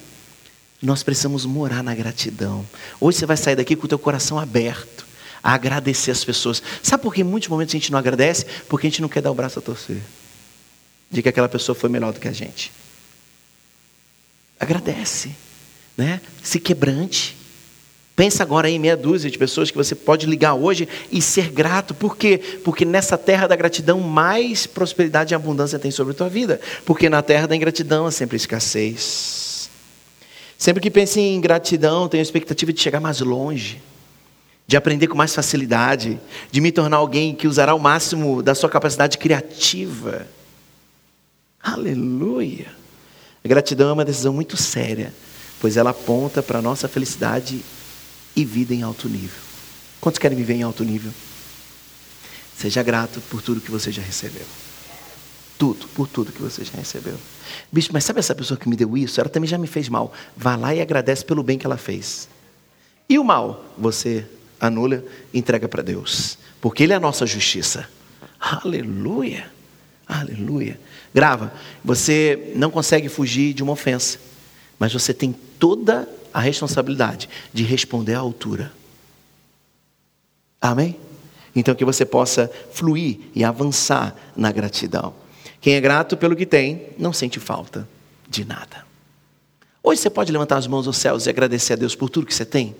Nós 0.81 1.03
precisamos 1.03 1.45
morar 1.45 1.83
na 1.83 1.93
gratidão. 1.93 2.65
Hoje 3.01 3.19
você 3.19 3.27
vai 3.27 3.37
sair 3.37 3.57
daqui 3.57 3.75
com 3.75 3.87
o 3.87 3.89
teu 3.89 3.99
coração 3.99 4.39
aberto 4.39 5.05
a 5.43 5.55
agradecer 5.55 6.13
as 6.13 6.25
pessoas. 6.25 6.63
Sabe 6.81 7.03
por 7.03 7.13
que 7.13 7.23
em 7.23 7.25
muitos 7.25 7.49
momentos 7.49 7.75
a 7.75 7.79
gente 7.79 7.91
não 7.91 7.99
agradece? 7.99 8.47
Porque 8.69 8.87
a 8.87 8.91
gente 8.91 9.03
não 9.03 9.09
quer 9.09 9.23
dar 9.23 9.33
o 9.33 9.35
braço 9.35 9.59
a 9.59 9.63
torcer. 9.63 10.01
De 11.11 11.21
que 11.21 11.29
aquela 11.29 11.49
pessoa 11.49 11.75
foi 11.75 11.91
melhor 11.91 12.13
do 12.13 12.21
que 12.21 12.29
a 12.29 12.33
gente. 12.33 12.71
Agradece, 14.59 15.35
né? 15.97 16.21
Se 16.45 16.61
quebrante. 16.61 17.42
Pensa 18.15 18.43
agora 18.43 18.69
em 18.69 18.79
meia 18.79 18.97
dúzia 18.97 19.31
de 19.31 19.39
pessoas 19.39 19.71
que 19.71 19.77
você 19.77 19.95
pode 19.95 20.27
ligar 20.27 20.55
hoje 20.55 20.87
e 21.11 21.23
ser 21.23 21.51
grato. 21.51 21.95
Por 21.95 22.17
quê? 22.17 22.39
Porque 22.63 22.85
nessa 22.85 23.17
terra 23.17 23.47
da 23.47 23.57
gratidão, 23.57 24.01
mais 24.01 24.67
prosperidade 24.67 25.33
e 25.33 25.35
abundância 25.35 25.79
tem 25.79 25.91
sobre 25.91 26.13
a 26.13 26.17
tua 26.17 26.29
vida. 26.29 26.61
Porque 26.85 27.09
na 27.09 27.23
terra 27.23 27.47
da 27.47 27.57
ingratidão 27.57 28.05
há 28.05 28.11
sempre 28.11 28.37
escassez. 28.37 29.71
Sempre 30.59 30.83
que 30.83 30.91
pense 30.91 31.19
em 31.19 31.41
gratidão, 31.41 32.07
tenho 32.07 32.21
a 32.21 32.23
expectativa 32.23 32.73
de 32.73 32.81
chegar 32.81 33.01
mais 33.01 33.21
longe, 33.21 33.83
de 34.67 34.77
aprender 34.77 35.07
com 35.09 35.17
mais 35.17 35.35
facilidade, 35.35 36.21
de 36.51 36.61
me 36.61 36.71
tornar 36.71 36.99
alguém 36.99 37.35
que 37.35 37.49
usará 37.49 37.75
o 37.75 37.81
máximo 37.81 38.43
da 38.43 38.55
sua 38.55 38.69
capacidade 38.69 39.17
criativa. 39.17 40.27
Aleluia! 41.61 42.67
A 43.43 43.49
gratidão 43.49 43.89
é 43.89 43.93
uma 43.93 44.05
decisão 44.05 44.33
muito 44.33 44.57
séria, 44.57 45.13
pois 45.61 45.77
ela 45.77 45.91
aponta 45.91 46.43
para 46.43 46.59
a 46.59 46.63
nossa 46.63 46.87
felicidade 46.87 47.61
e 48.35 48.45
vida 48.45 48.75
em 48.75 48.83
alto 48.83 49.09
nível. 49.09 49.41
Quantos 50.01 50.19
querem 50.19 50.37
viver 50.37 50.55
em 50.55 50.63
alto 50.63 50.85
nível? 50.85 51.13
Seja 52.57 52.83
grato 52.83 53.21
por 53.31 53.43
tudo 53.43 53.61
que 53.61 53.71
você 53.71 53.91
já 53.91 54.03
recebeu. 54.03 54.47
Tudo, 55.59 55.87
por 55.89 56.09
tudo 56.09 56.33
que 56.33 56.43
você 56.43 56.65
já 56.65 56.73
recebeu. 56.75 57.17
Bicho, 57.71 57.91
mas 57.93 58.05
sabe 58.05 58.19
essa 58.19 58.35
pessoa 58.35 58.59
que 58.59 58.69
me 58.69 58.77
deu 58.77 58.97
isso? 58.97 59.21
Ela 59.21 59.29
também 59.29 59.49
já 59.49 59.59
me 59.59 59.67
fez 59.67 59.89
mal. 59.89 60.13
Vá 60.37 60.57
lá 60.57 60.75
e 60.75 60.81
agradece 60.81 61.25
pelo 61.25 61.43
bem 61.43 61.59
que 61.59 61.67
ela 61.67 61.77
fez. 61.77 62.29
E 63.09 63.19
o 63.19 63.25
mal? 63.25 63.65
Você 63.79 64.27
anula 64.61 65.05
entrega 65.33 65.69
para 65.69 65.83
Deus. 65.83 66.39
Porque 66.61 66.83
Ele 66.83 66.93
é 66.93 66.97
a 66.97 67.01
nossa 67.01 67.27
justiça. 67.27 67.89
Aleluia. 68.41 69.51
Aleluia. 70.07 70.81
Grava. 71.15 71.53
Você 71.85 72.53
não 72.55 72.71
consegue 72.71 73.09
fugir 73.09 73.55
de 73.55 73.63
uma 73.63 73.73
ofensa. 73.73 74.19
Mas 74.79 74.93
você 74.93 75.15
tem 75.15 75.33
toda 75.59 76.09
a 76.33 76.41
responsabilidade 76.41 77.29
de 77.53 77.63
responder 77.63 78.15
à 78.15 78.21
altura. 78.21 78.73
Amém? 80.61 80.97
Então 81.55 81.75
que 81.75 81.85
você 81.85 82.05
possa 82.05 82.51
fluir 82.73 83.19
e 83.35 83.45
avançar 83.45 84.17
na 84.37 84.51
gratidão. 84.51 85.15
Quem 85.61 85.75
é 85.75 85.81
grato 85.81 86.17
pelo 86.17 86.35
que 86.35 86.47
tem, 86.47 86.89
não 86.99 87.13
sente 87.13 87.39
falta 87.39 87.89
de 88.29 88.45
nada. 88.45 88.85
Hoje 89.83 90.01
você 90.01 90.11
pode 90.11 90.33
levantar 90.33 90.57
as 90.57 90.67
mãos 90.67 90.87
aos 90.87 90.97
céus 90.97 91.27
e 91.27 91.31
agradecer 91.31 91.75
a 91.75 91.77
Deus 91.77 91.95
por 91.95 92.09
tudo 92.09 92.27
que 92.27 92.35
você 92.35 92.45
tem. 92.45 92.75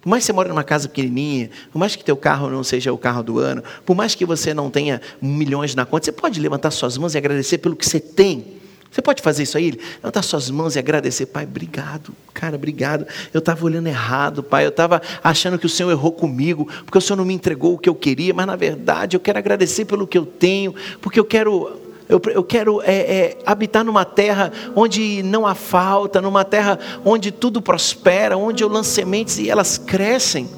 Por 0.00 0.08
mais 0.08 0.22
que 0.22 0.26
você 0.26 0.32
mora 0.32 0.48
numa 0.48 0.64
casa 0.64 0.88
pequenininha, 0.88 1.50
por 1.72 1.78
mais 1.78 1.94
que 1.94 2.02
teu 2.02 2.16
carro 2.16 2.48
não 2.48 2.64
seja 2.64 2.92
o 2.92 2.98
carro 2.98 3.22
do 3.22 3.38
ano, 3.38 3.62
por 3.84 3.94
mais 3.94 4.14
que 4.14 4.24
você 4.24 4.54
não 4.54 4.70
tenha 4.70 5.00
milhões 5.20 5.74
na 5.74 5.84
conta, 5.84 6.06
você 6.06 6.12
pode 6.12 6.40
levantar 6.40 6.70
suas 6.70 6.96
mãos 6.96 7.14
e 7.14 7.18
agradecer 7.18 7.58
pelo 7.58 7.76
que 7.76 7.86
você 7.86 8.00
tem. 8.00 8.59
Você 8.90 9.00
pode 9.00 9.22
fazer 9.22 9.44
isso 9.44 9.56
aí? 9.56 9.78
Levantar 9.96 10.22
suas 10.22 10.50
mãos 10.50 10.74
e 10.74 10.78
agradecer. 10.78 11.26
Pai, 11.26 11.44
obrigado. 11.44 12.12
Cara, 12.34 12.56
obrigado. 12.56 13.06
Eu 13.32 13.38
estava 13.38 13.64
olhando 13.64 13.86
errado, 13.86 14.42
Pai. 14.42 14.64
Eu 14.64 14.70
estava 14.70 15.00
achando 15.22 15.58
que 15.58 15.66
o 15.66 15.68
Senhor 15.68 15.90
errou 15.90 16.10
comigo, 16.10 16.68
porque 16.84 16.98
o 16.98 17.00
Senhor 17.00 17.16
não 17.16 17.24
me 17.24 17.32
entregou 17.32 17.74
o 17.74 17.78
que 17.78 17.88
eu 17.88 17.94
queria, 17.94 18.34
mas 18.34 18.46
na 18.46 18.56
verdade 18.56 19.16
eu 19.16 19.20
quero 19.20 19.38
agradecer 19.38 19.84
pelo 19.84 20.08
que 20.08 20.18
eu 20.18 20.26
tenho, 20.26 20.74
porque 21.00 21.20
eu 21.20 21.24
quero 21.24 21.80
eu, 22.08 22.20
eu 22.34 22.42
quero 22.42 22.82
é, 22.82 22.92
é, 22.92 23.38
habitar 23.46 23.84
numa 23.84 24.04
terra 24.04 24.52
onde 24.74 25.22
não 25.22 25.46
há 25.46 25.54
falta, 25.54 26.20
numa 26.20 26.44
terra 26.44 26.76
onde 27.04 27.30
tudo 27.30 27.62
prospera, 27.62 28.36
onde 28.36 28.64
eu 28.64 28.68
lanço 28.68 28.90
sementes 28.90 29.38
e 29.38 29.48
elas 29.48 29.78
crescem. 29.78 30.48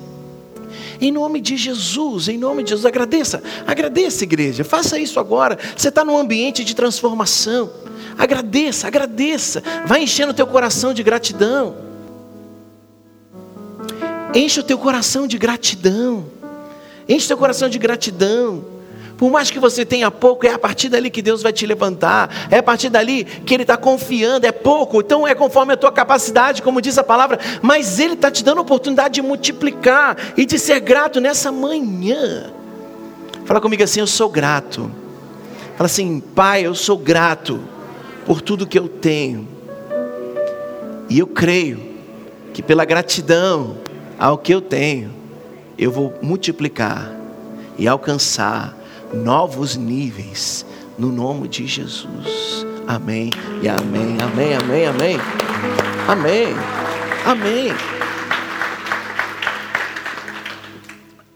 Em 0.99 1.13
nome 1.13 1.43
de 1.43 1.59
Jesus, 1.59 2.29
em 2.29 2.39
nome 2.39 2.63
de 2.63 2.71
Jesus, 2.71 2.87
agradeça, 2.87 3.43
agradeça, 3.67 4.25
igreja, 4.25 4.65
faça 4.65 4.99
isso 4.99 5.21
agora. 5.21 5.59
Você 5.77 5.89
está 5.89 6.03
num 6.03 6.17
ambiente 6.17 6.65
de 6.65 6.75
transformação. 6.75 7.71
Agradeça, 8.23 8.87
agradeça. 8.87 9.65
Vai 9.85 10.05
enchendo 10.05 10.31
o 10.31 10.35
teu 10.35 10.47
coração 10.47 10.95
de 10.95 11.03
gratidão. 11.03 11.75
Enche 14.33 14.61
o 14.61 14.63
teu 14.63 14.79
coração 14.79 15.27
de 15.27 15.37
gratidão. 15.37 16.27
Enche 17.09 17.25
o 17.25 17.29
teu 17.29 17.37
coração 17.37 17.69
de 17.69 17.81
gratidão. 17.81 18.65
Por 19.17 19.29
mais 19.29 19.51
que 19.51 19.59
você 19.59 19.85
tenha 19.85 20.09
pouco, 20.09 20.47
é 20.47 20.51
a 20.51 20.59
partir 20.59 20.89
dali 20.89 21.11
que 21.11 21.21
Deus 21.21 21.43
vai 21.43 21.53
te 21.53 21.67
levantar, 21.67 22.31
é 22.49 22.59
a 22.59 22.63
partir 22.63 22.91
dali 22.91 23.25
que 23.25 23.55
Ele 23.55 23.65
está 23.65 23.77
confiando, 23.77 24.47
é 24.47 24.53
pouco, 24.53 25.01
então 25.01 25.27
é 25.27 25.35
conforme 25.35 25.73
a 25.73 25.77
tua 25.77 25.91
capacidade, 25.91 26.63
como 26.63 26.81
diz 26.81 26.97
a 26.99 27.03
palavra, 27.03 27.41
mas 27.61 27.99
Ele 27.99 28.15
está 28.15 28.31
te 28.31 28.45
dando 28.45 28.59
a 28.59 28.63
oportunidade 28.63 29.15
de 29.15 29.23
multiplicar 29.23 30.17
e 30.37 30.47
de 30.47 30.61
ser 30.61 30.79
grato 30.79 31.21
nessa 31.21 31.51
manhã. 31.51 32.53
Fala 33.45 33.61
comigo 33.61 33.83
assim: 33.83 33.99
eu 33.99 34.07
sou 34.07 34.29
grato. 34.29 34.89
Fala 35.77 35.87
assim, 35.87 36.21
Pai, 36.21 36.65
eu 36.65 36.75
sou 36.77 36.97
grato 36.97 37.72
por 38.27 38.41
tudo 38.41 38.67
que 38.67 38.79
eu 38.79 38.89
tenho, 38.89 39.47
e 41.09 41.19
eu 41.19 41.27
creio 41.27 41.81
que 42.55 42.63
pela 42.63 42.85
gratidão 42.85 43.77
ao 44.19 44.39
que 44.39 44.53
eu 44.53 44.61
tenho, 44.61 45.11
eu 45.77 45.91
vou 45.91 46.15
multiplicar 46.23 47.11
e 47.79 47.89
alcançar 47.89 48.77
novos 49.13 49.77
níveis 49.77 50.65
no 50.99 51.11
nome 51.11 51.49
de 51.49 51.67
Jesus. 51.67 52.67
Amém 52.87 53.31
e 53.63 53.69
amém, 53.69 54.17
amém, 54.21 54.55
amém, 54.55 54.87
amém. 54.87 55.19
Amém. 56.09 56.55
Amém. 57.25 57.73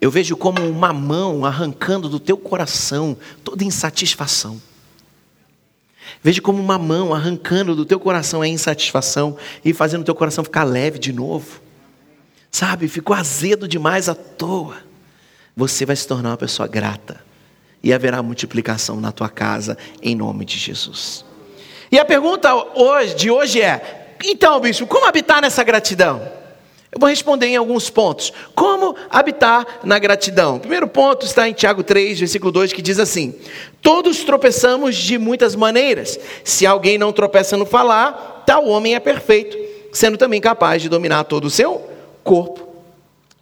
Eu 0.00 0.11
vejo 0.11 0.37
como 0.37 0.62
uma 0.69 0.93
mão 0.93 1.45
arrancando 1.45 2.09
do 2.09 2.19
teu 2.19 2.37
coração 2.37 3.16
toda 3.45 3.64
insatisfação. 3.64 4.61
Vejo 6.23 6.42
como 6.42 6.61
uma 6.62 6.78
mão 6.78 7.14
arrancando 7.14 7.75
do 7.75 7.85
teu 7.85 8.00
coração 8.00 8.42
a 8.42 8.49
insatisfação 8.49 9.37
e 9.64 9.73
fazendo 9.73 10.02
o 10.02 10.04
teu 10.04 10.14
coração 10.14 10.42
ficar 10.42 10.64
leve 10.64 10.99
de 10.99 11.12
novo. 11.12 11.61
Sabe, 12.50 12.88
ficou 12.88 13.14
azedo 13.14 13.68
demais 13.68 14.08
à 14.08 14.14
toa. 14.14 14.76
Você 15.56 15.85
vai 15.85 15.96
se 15.96 16.06
tornar 16.06 16.30
uma 16.30 16.37
pessoa 16.37 16.66
grata. 16.66 17.25
E 17.82 17.92
haverá 17.92 18.23
multiplicação 18.23 19.00
na 19.00 19.12
tua 19.12 19.28
casa, 19.28 19.76
em 20.02 20.14
nome 20.14 20.44
de 20.44 20.58
Jesus. 20.58 21.25
E 21.90 21.99
a 21.99 22.04
pergunta 22.04 22.52
hoje, 22.75 23.14
de 23.14 23.30
hoje 23.30 23.61
é: 23.61 24.16
então, 24.25 24.58
bispo, 24.61 24.87
como 24.87 25.06
habitar 25.06 25.40
nessa 25.40 25.62
gratidão? 25.62 26.46
Eu 26.93 27.00
vou 27.00 27.09
responder 27.09 27.47
em 27.47 27.57
alguns 27.57 27.90
pontos. 27.90 28.33
Como 28.55 28.95
habitar 29.11 29.66
na 29.83 29.99
gratidão? 29.99 30.59
Primeiro 30.59 30.87
ponto 30.87 31.26
está 31.26 31.49
em 31.49 31.52
Tiago 31.52 31.83
3, 31.83 32.21
versículo 32.21 32.52
2, 32.52 32.73
que 32.73 32.81
diz 32.81 32.99
assim: 32.99 33.35
Todos 33.83 34.25
tropeçamos 34.25 34.95
de 34.95 35.19
muitas 35.19 35.55
maneiras. 35.55 36.19
Se 36.45 36.64
alguém 36.64 36.97
não 36.97 37.12
tropeça 37.12 37.57
no 37.57 37.66
falar, 37.66 38.45
tal 38.47 38.66
homem 38.66 38.95
é 38.95 39.00
perfeito, 39.00 39.57
sendo 39.93 40.16
também 40.16 40.40
capaz 40.40 40.81
de 40.81 40.88
dominar 40.88 41.25
todo 41.25 41.47
o 41.47 41.50
seu 41.50 41.90
corpo. 42.23 42.66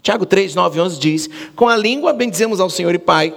Tiago 0.02 0.26
3, 0.26 0.54
9 0.54 0.78
e 0.78 0.82
11 0.82 0.98
diz: 0.98 1.30
Com 1.54 1.68
a 1.68 1.76
língua 1.76 2.12
bendizemos 2.12 2.60
ao 2.60 2.70
Senhor 2.70 2.94
e 2.94 2.98
Pai, 2.98 3.34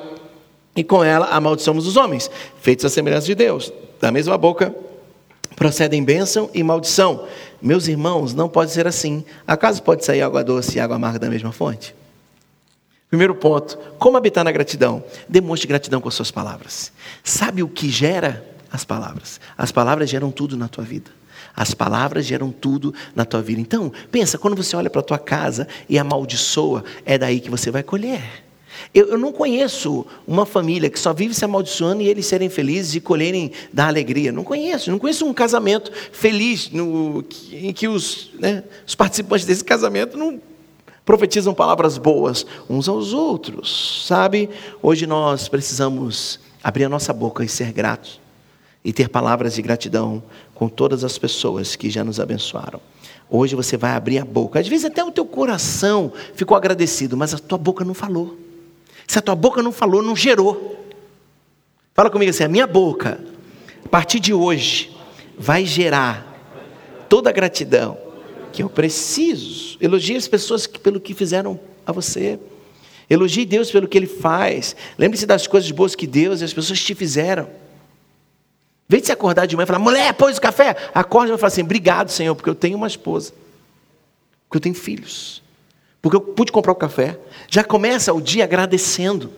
e 0.75 0.83
com 0.83 1.03
ela 1.03 1.27
amaldiçamos 1.27 1.85
os 1.85 1.97
homens, 1.97 2.31
feitos 2.61 2.85
à 2.85 2.89
semelhança 2.89 3.27
de 3.27 3.35
Deus. 3.35 3.71
Da 3.99 4.11
mesma 4.11 4.37
boca 4.37 4.73
procedem 5.57 6.03
bênção 6.03 6.51
e 6.53 6.61
maldição. 6.61 7.27
Meus 7.59 7.87
irmãos, 7.87 8.31
não 8.31 8.47
pode 8.47 8.71
ser 8.71 8.85
assim. 8.85 9.25
Acaso 9.45 9.81
pode 9.81 10.05
sair 10.05 10.21
água 10.21 10.43
doce 10.43 10.77
e 10.77 10.79
água 10.79 10.95
amarga 10.95 11.17
da 11.17 11.29
mesma 11.29 11.51
fonte? 11.51 11.95
Primeiro 13.09 13.33
ponto: 13.33 13.75
como 13.97 14.15
habitar 14.15 14.43
na 14.43 14.51
gratidão? 14.51 15.03
Demonstre 15.27 15.67
gratidão 15.67 15.99
com 15.99 16.07
as 16.07 16.13
suas 16.13 16.29
palavras. 16.29 16.93
Sabe 17.23 17.63
o 17.63 17.67
que 17.67 17.89
gera 17.89 18.45
as 18.71 18.85
palavras? 18.85 19.41
As 19.57 19.71
palavras 19.71 20.07
geram 20.07 20.29
tudo 20.29 20.55
na 20.55 20.67
tua 20.67 20.83
vida. 20.83 21.09
As 21.55 21.73
palavras 21.73 22.23
geram 22.23 22.51
tudo 22.51 22.93
na 23.15 23.25
tua 23.25 23.41
vida. 23.41 23.59
Então, 23.59 23.91
pensa, 24.11 24.37
quando 24.37 24.55
você 24.55 24.75
olha 24.75 24.91
para 24.91 25.01
a 25.01 25.03
tua 25.03 25.17
casa 25.17 25.67
e 25.89 25.97
amaldiçoa, 25.97 26.83
é 27.03 27.17
daí 27.17 27.39
que 27.39 27.49
você 27.49 27.71
vai 27.71 27.81
colher. 27.81 28.46
Eu, 28.93 29.09
eu, 29.09 29.17
não 29.17 29.31
conheço 29.31 30.05
uma 30.27 30.45
família 30.45 30.89
que 30.89 30.99
só 30.99 31.13
vive 31.13 31.33
se 31.33 31.43
amaldiçoando 31.45 32.01
e 32.01 32.07
eles 32.07 32.25
serem 32.25 32.49
felizes 32.49 32.95
e 32.95 32.99
colherem 32.99 33.51
da 33.71 33.87
alegria. 33.87 34.31
Não 34.31 34.43
conheço. 34.43 34.91
Não 34.91 34.99
conheço 34.99 35.25
um 35.25 35.33
casamento 35.33 35.91
feliz 36.11 36.69
no, 36.71 37.23
em 37.51 37.73
que 37.73 37.87
os, 37.87 38.31
né, 38.39 38.63
os 38.85 38.95
participantes 38.95 39.45
desse 39.45 39.63
casamento 39.63 40.17
não 40.17 40.41
profetizam 41.05 41.53
palavras 41.53 41.97
boas 41.97 42.45
uns 42.69 42.89
aos 42.89 43.13
outros. 43.13 44.05
Sabe? 44.07 44.49
Hoje 44.81 45.07
nós 45.07 45.47
precisamos 45.47 46.39
abrir 46.63 46.85
a 46.85 46.89
nossa 46.89 47.13
boca 47.13 47.43
e 47.43 47.49
ser 47.49 47.71
gratos 47.71 48.19
e 48.83 48.93
ter 48.93 49.09
palavras 49.09 49.55
de 49.55 49.61
gratidão 49.61 50.23
com 50.53 50.69
todas 50.69 51.03
as 51.03 51.17
pessoas 51.17 51.75
que 51.75 51.89
já 51.89 52.03
nos 52.03 52.19
abençoaram. 52.19 52.79
Hoje 53.29 53.55
você 53.55 53.75
vai 53.75 53.91
abrir 53.91 54.19
a 54.19 54.25
boca. 54.25 54.59
Às 54.59 54.67
vezes 54.67 54.85
até 54.85 55.03
o 55.03 55.11
teu 55.11 55.25
coração 55.25 56.11
ficou 56.33 56.55
agradecido, 56.55 57.17
mas 57.17 57.33
a 57.33 57.37
tua 57.37 57.57
boca 57.57 57.83
não 57.83 57.93
falou. 57.93 58.37
Se 59.07 59.17
a 59.17 59.21
tua 59.21 59.35
boca 59.35 59.63
não 59.63 59.71
falou, 59.71 60.03
não 60.03 60.15
gerou. 60.15 60.85
Fala 61.93 62.09
comigo 62.09 62.29
assim: 62.29 62.43
a 62.43 62.49
minha 62.49 62.67
boca, 62.67 63.19
a 63.83 63.87
partir 63.89 64.19
de 64.19 64.33
hoje, 64.33 64.95
vai 65.37 65.65
gerar 65.65 66.25
toda 67.07 67.29
a 67.29 67.33
gratidão 67.33 67.97
que 68.51 68.61
eu 68.61 68.69
preciso. 68.69 69.77
Elogie 69.79 70.17
as 70.17 70.27
pessoas 70.27 70.67
pelo 70.67 70.99
que 70.99 71.13
fizeram 71.13 71.59
a 71.85 71.91
você. 71.91 72.37
Elogie 73.09 73.45
Deus 73.45 73.71
pelo 73.71 73.87
que 73.87 73.97
Ele 73.97 74.07
faz. 74.07 74.75
Lembre-se 74.97 75.25
das 75.25 75.47
coisas 75.47 75.71
boas 75.71 75.95
que 75.95 76.05
Deus 76.05 76.41
e 76.41 76.43
as 76.43 76.53
pessoas 76.53 76.79
te 76.81 76.93
fizeram. 76.93 77.47
Vem 78.89 78.99
de 78.99 79.07
se 79.07 79.11
acordar 79.11 79.45
de 79.45 79.55
manhã 79.55 79.65
e 79.65 79.67
falar, 79.67 79.79
mulher, 79.79 80.13
pôs 80.13 80.37
o 80.37 80.41
café. 80.41 80.75
Acorda 80.93 81.33
e 81.33 81.37
fala 81.37 81.47
assim, 81.47 81.61
obrigado, 81.61 82.09
Senhor, 82.09 82.35
porque 82.35 82.49
eu 82.49 82.55
tenho 82.55 82.77
uma 82.77 82.87
esposa. 82.87 83.33
Porque 84.47 84.57
eu 84.57 84.61
tenho 84.61 84.75
filhos. 84.75 85.41
Porque 86.01 86.15
eu 86.15 86.21
pude 86.21 86.51
comprar 86.51 86.71
o 86.71 86.75
café. 86.75 87.17
Já 87.49 87.63
começa 87.63 88.13
o 88.13 88.21
dia 88.21 88.43
agradecendo. 88.43 89.31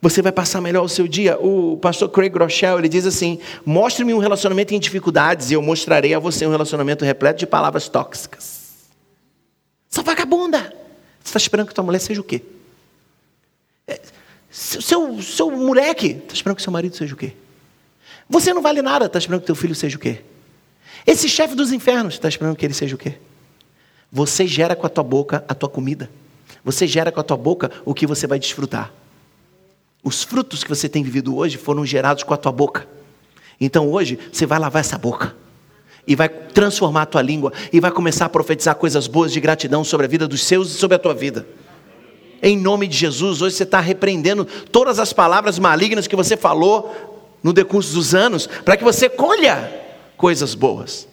Você 0.00 0.20
vai 0.20 0.32
passar 0.32 0.60
melhor 0.60 0.84
o 0.84 0.88
seu 0.88 1.06
dia. 1.06 1.38
O 1.38 1.76
pastor 1.76 2.08
Craig 2.08 2.36
Rochelle, 2.36 2.78
ele 2.78 2.88
diz 2.88 3.06
assim, 3.06 3.38
mostre-me 3.64 4.12
um 4.12 4.18
relacionamento 4.18 4.74
em 4.74 4.80
dificuldades 4.80 5.50
e 5.50 5.54
eu 5.54 5.62
mostrarei 5.62 6.14
a 6.14 6.18
você 6.18 6.46
um 6.46 6.50
relacionamento 6.50 7.04
repleto 7.04 7.38
de 7.38 7.46
palavras 7.46 7.88
tóxicas. 7.88 8.62
Essa 9.90 10.02
vagabunda. 10.02 10.58
Você 11.22 11.28
está 11.28 11.38
esperando 11.38 11.68
que 11.68 11.74
tua 11.74 11.84
mulher 11.84 12.00
seja 12.00 12.20
o 12.20 12.24
quê? 12.24 12.42
É, 13.86 14.00
seu, 14.50 15.22
seu 15.22 15.50
moleque, 15.50 16.08
está 16.08 16.34
esperando 16.34 16.56
que 16.56 16.62
seu 16.62 16.72
marido 16.72 16.96
seja 16.96 17.14
o 17.14 17.16
quê? 17.16 17.34
Você 18.28 18.52
não 18.52 18.62
vale 18.62 18.82
nada, 18.82 19.06
está 19.06 19.18
esperando 19.18 19.40
que 19.40 19.46
teu 19.46 19.54
filho 19.54 19.74
seja 19.74 19.96
o 19.96 20.00
quê? 20.00 20.22
Esse 21.06 21.28
chefe 21.28 21.54
dos 21.54 21.72
infernos, 21.72 22.14
está 22.14 22.28
esperando 22.28 22.56
que 22.56 22.64
ele 22.64 22.74
seja 22.74 22.94
o 22.94 22.98
quê? 22.98 23.16
Você 24.12 24.46
gera 24.46 24.76
com 24.76 24.86
a 24.86 24.90
tua 24.90 25.02
boca 25.02 25.42
a 25.48 25.54
tua 25.54 25.70
comida. 25.70 26.10
Você 26.62 26.86
gera 26.86 27.10
com 27.10 27.18
a 27.18 27.22
tua 27.22 27.36
boca 27.36 27.70
o 27.84 27.94
que 27.94 28.06
você 28.06 28.26
vai 28.26 28.38
desfrutar. 28.38 28.92
Os 30.04 30.22
frutos 30.22 30.62
que 30.62 30.68
você 30.68 30.88
tem 30.88 31.02
vivido 31.02 31.34
hoje 31.34 31.56
foram 31.56 31.86
gerados 31.86 32.22
com 32.22 32.34
a 32.34 32.36
tua 32.36 32.52
boca. 32.52 32.86
Então 33.58 33.90
hoje 33.90 34.18
você 34.30 34.44
vai 34.44 34.58
lavar 34.58 34.80
essa 34.80 34.98
boca 34.98 35.34
e 36.06 36.14
vai 36.14 36.28
transformar 36.28 37.02
a 37.02 37.06
tua 37.06 37.22
língua 37.22 37.52
e 37.72 37.80
vai 37.80 37.90
começar 37.90 38.26
a 38.26 38.28
profetizar 38.28 38.74
coisas 38.74 39.06
boas 39.06 39.32
de 39.32 39.40
gratidão 39.40 39.82
sobre 39.82 40.04
a 40.04 40.08
vida 40.08 40.28
dos 40.28 40.44
seus 40.44 40.72
e 40.72 40.78
sobre 40.78 40.96
a 40.96 40.98
tua 40.98 41.14
vida. 41.14 41.46
Em 42.42 42.58
nome 42.58 42.88
de 42.88 42.96
Jesus, 42.96 43.40
hoje 43.40 43.56
você 43.56 43.62
está 43.62 43.80
repreendendo 43.80 44.44
todas 44.44 44.98
as 44.98 45.12
palavras 45.12 45.58
malignas 45.58 46.08
que 46.08 46.16
você 46.16 46.36
falou 46.36 47.38
no 47.42 47.52
decurso 47.52 47.94
dos 47.94 48.14
anos, 48.14 48.46
para 48.46 48.76
que 48.76 48.84
você 48.84 49.08
colha 49.08 49.72
coisas 50.16 50.54
boas. 50.54 51.08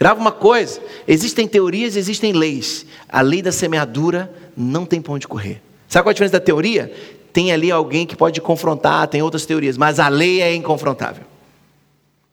Grava 0.00 0.18
uma 0.18 0.32
coisa: 0.32 0.80
existem 1.06 1.46
teorias, 1.46 1.94
existem 1.94 2.32
leis. 2.32 2.86
A 3.06 3.20
lei 3.20 3.42
da 3.42 3.52
semeadura 3.52 4.32
não 4.56 4.86
tem 4.86 5.00
para 5.02 5.12
onde 5.12 5.28
correr. 5.28 5.60
Sabe 5.86 6.04
qual 6.04 6.10
a 6.10 6.14
diferença 6.14 6.32
da 6.32 6.40
teoria? 6.40 6.90
Tem 7.32 7.52
ali 7.52 7.70
alguém 7.70 8.06
que 8.06 8.16
pode 8.16 8.40
confrontar, 8.40 9.06
tem 9.08 9.20
outras 9.20 9.44
teorias, 9.44 9.76
mas 9.76 10.00
a 10.00 10.08
lei 10.08 10.40
é 10.40 10.54
inconfrontável. 10.54 11.24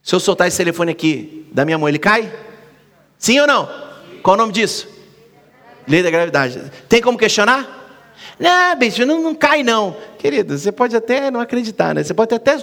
Se 0.01 0.15
eu 0.15 0.19
soltar 0.19 0.47
esse 0.47 0.57
telefone 0.57 0.91
aqui 0.91 1.45
da 1.51 1.65
minha 1.65 1.77
mãe, 1.77 1.91
ele 1.91 1.99
cai? 1.99 2.31
Sim 3.17 3.39
ou 3.41 3.47
não? 3.47 3.69
Qual 4.23 4.35
o 4.35 4.37
nome 4.37 4.53
disso? 4.53 4.87
Lei 5.85 6.01
da 6.01 6.09
gravidade. 6.09 6.61
Tem 6.87 7.01
como 7.01 7.17
questionar? 7.17 7.76
Não, 8.39 8.75
bicho, 8.77 9.05
não, 9.05 9.21
não 9.21 9.33
cai 9.33 9.63
não. 9.63 9.95
Querido, 10.19 10.57
você 10.57 10.71
pode 10.71 10.95
até 10.95 11.31
não 11.31 11.39
acreditar, 11.39 11.95
né? 11.95 12.03
Você 12.03 12.13
pode 12.13 12.29
ter 12.29 12.35
até 12.35 12.57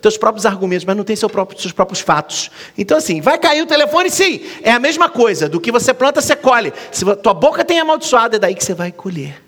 teus 0.00 0.16
próprios 0.16 0.46
argumentos, 0.46 0.84
mas 0.84 0.96
não 0.96 1.02
tem 1.02 1.16
seu 1.16 1.28
próprio, 1.28 1.60
seus 1.60 1.72
próprios 1.72 2.00
fatos. 2.00 2.50
Então, 2.78 2.96
assim, 2.96 3.20
vai 3.20 3.36
cair 3.36 3.62
o 3.62 3.66
telefone, 3.66 4.08
sim. 4.08 4.40
É 4.62 4.70
a 4.70 4.78
mesma 4.78 5.08
coisa. 5.08 5.48
Do 5.48 5.60
que 5.60 5.72
você 5.72 5.92
planta, 5.92 6.20
você 6.20 6.36
colhe. 6.36 6.72
Se 6.92 7.04
tua 7.16 7.34
boca 7.34 7.64
tem 7.64 7.80
amaldiçoada, 7.80 8.36
é 8.36 8.38
daí 8.38 8.54
que 8.54 8.64
você 8.64 8.74
vai 8.74 8.92
colher. 8.92 9.42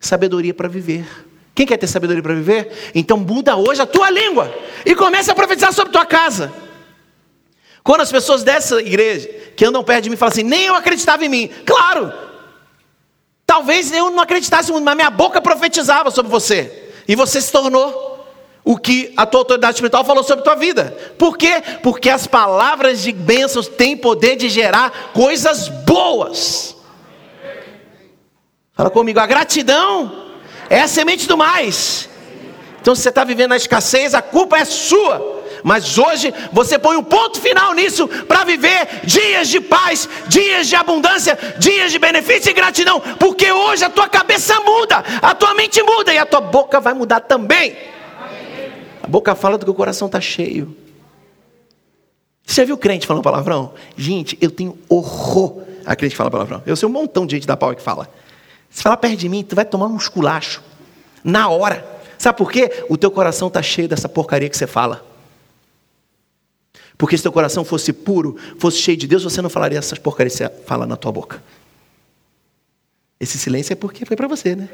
Sabedoria 0.00 0.54
para 0.54 0.68
viver. 0.68 1.06
Quem 1.54 1.66
quer 1.66 1.76
ter 1.76 1.88
sabedoria 1.88 2.22
para 2.22 2.34
viver? 2.34 2.92
Então 2.94 3.18
muda 3.18 3.56
hoje 3.56 3.82
a 3.82 3.86
tua 3.86 4.08
língua 4.10 4.54
e 4.86 4.94
começa 4.94 5.32
a 5.32 5.34
profetizar 5.34 5.72
sobre 5.72 5.92
tua 5.92 6.06
casa. 6.06 6.52
Quando 7.82 8.02
as 8.02 8.12
pessoas 8.12 8.44
dessa 8.44 8.80
igreja 8.80 9.28
que 9.56 9.64
andam 9.64 9.82
perto 9.82 10.04
de 10.04 10.10
mim 10.10 10.16
falam 10.16 10.32
assim, 10.32 10.44
nem 10.44 10.66
eu 10.66 10.74
acreditava 10.74 11.24
em 11.24 11.28
mim. 11.28 11.50
Claro, 11.66 12.12
Talvez 13.48 13.90
eu 13.90 14.10
não 14.10 14.20
acreditasse 14.20 14.70
muito, 14.70 14.84
mas 14.84 14.94
minha 14.94 15.08
boca 15.08 15.40
profetizava 15.40 16.10
sobre 16.10 16.30
você. 16.30 16.90
E 17.08 17.16
você 17.16 17.40
se 17.40 17.50
tornou 17.50 18.22
o 18.62 18.76
que 18.76 19.14
a 19.16 19.24
tua 19.24 19.40
autoridade 19.40 19.76
espiritual 19.76 20.04
falou 20.04 20.22
sobre 20.22 20.42
a 20.42 20.44
tua 20.44 20.54
vida. 20.54 20.94
Por 21.16 21.38
quê? 21.38 21.62
Porque 21.82 22.10
as 22.10 22.26
palavras 22.26 23.00
de 23.00 23.10
bênçãos 23.10 23.66
têm 23.66 23.96
poder 23.96 24.36
de 24.36 24.50
gerar 24.50 25.12
coisas 25.14 25.68
boas. 25.68 26.76
Fala 28.74 28.90
comigo, 28.90 29.18
a 29.18 29.26
gratidão 29.26 30.26
é 30.68 30.82
a 30.82 30.86
semente 30.86 31.26
do 31.26 31.38
mais. 31.38 32.06
Então, 32.82 32.94
se 32.94 33.00
você 33.00 33.08
está 33.08 33.24
vivendo 33.24 33.48
na 33.48 33.56
escassez, 33.56 34.14
a 34.14 34.20
culpa 34.20 34.58
é 34.58 34.66
sua. 34.66 35.42
Mas 35.62 35.98
hoje 35.98 36.32
você 36.52 36.78
põe 36.78 36.96
um 36.96 37.02
ponto 37.02 37.40
final 37.40 37.74
nisso 37.74 38.06
para 38.26 38.44
viver 38.44 39.02
dias 39.04 39.48
de 39.48 39.60
paz, 39.60 40.08
dias 40.28 40.68
de 40.68 40.76
abundância, 40.76 41.38
dias 41.58 41.92
de 41.92 41.98
benefício 41.98 42.50
e 42.50 42.54
gratidão, 42.54 43.00
porque 43.18 43.50
hoje 43.50 43.84
a 43.84 43.90
tua 43.90 44.08
cabeça 44.08 44.58
muda, 44.60 45.04
a 45.22 45.34
tua 45.34 45.54
mente 45.54 45.82
muda 45.82 46.12
e 46.12 46.18
a 46.18 46.26
tua 46.26 46.40
boca 46.40 46.80
vai 46.80 46.94
mudar 46.94 47.20
também. 47.20 47.76
A 49.02 49.06
boca 49.06 49.34
fala 49.34 49.56
do 49.56 49.64
que 49.64 49.70
o 49.70 49.74
coração 49.74 50.06
está 50.06 50.20
cheio. 50.20 50.76
Você 52.44 52.62
já 52.62 52.64
viu 52.64 52.78
crente 52.78 53.06
falando 53.06 53.22
palavrão? 53.22 53.74
Gente, 53.96 54.38
eu 54.40 54.50
tenho 54.50 54.78
horror 54.88 55.68
a 55.88 55.96
crente 55.96 56.14
fala 56.14 56.30
palavrão. 56.30 56.62
Eu 56.66 56.76
sei 56.76 56.86
um 56.86 56.92
montão 56.92 57.24
de 57.24 57.34
gente 57.36 57.46
da 57.46 57.56
pau 57.56 57.74
que 57.74 57.80
fala. 57.80 58.10
Se 58.68 58.82
falar 58.82 58.98
perto 58.98 59.16
de 59.16 59.26
mim, 59.26 59.42
tu 59.42 59.56
vai 59.56 59.64
tomar 59.64 59.86
um 59.86 59.96
esculacho. 59.96 60.62
Na 61.24 61.48
hora. 61.48 61.82
Sabe 62.18 62.36
por 62.36 62.52
quê? 62.52 62.84
O 62.90 62.98
teu 62.98 63.10
coração 63.10 63.48
está 63.48 63.62
cheio 63.62 63.88
dessa 63.88 64.06
porcaria 64.06 64.50
que 64.50 64.56
você 64.56 64.66
fala. 64.66 65.02
Porque 66.98 67.16
se 67.16 67.22
teu 67.22 67.30
coração 67.30 67.64
fosse 67.64 67.92
puro, 67.92 68.36
fosse 68.58 68.78
cheio 68.78 68.96
de 68.96 69.06
Deus, 69.06 69.22
você 69.22 69.40
não 69.40 69.48
falaria 69.48 69.78
essas 69.78 70.00
porcarias 70.00 70.36
que 70.36 70.44
você 70.44 70.50
fala 70.66 70.84
na 70.84 70.96
tua 70.96 71.12
boca. 71.12 71.40
Esse 73.20 73.38
silêncio 73.38 73.72
é 73.72 73.76
porque 73.76 74.04
foi 74.04 74.16
para 74.16 74.26
você, 74.26 74.56
né? 74.56 74.68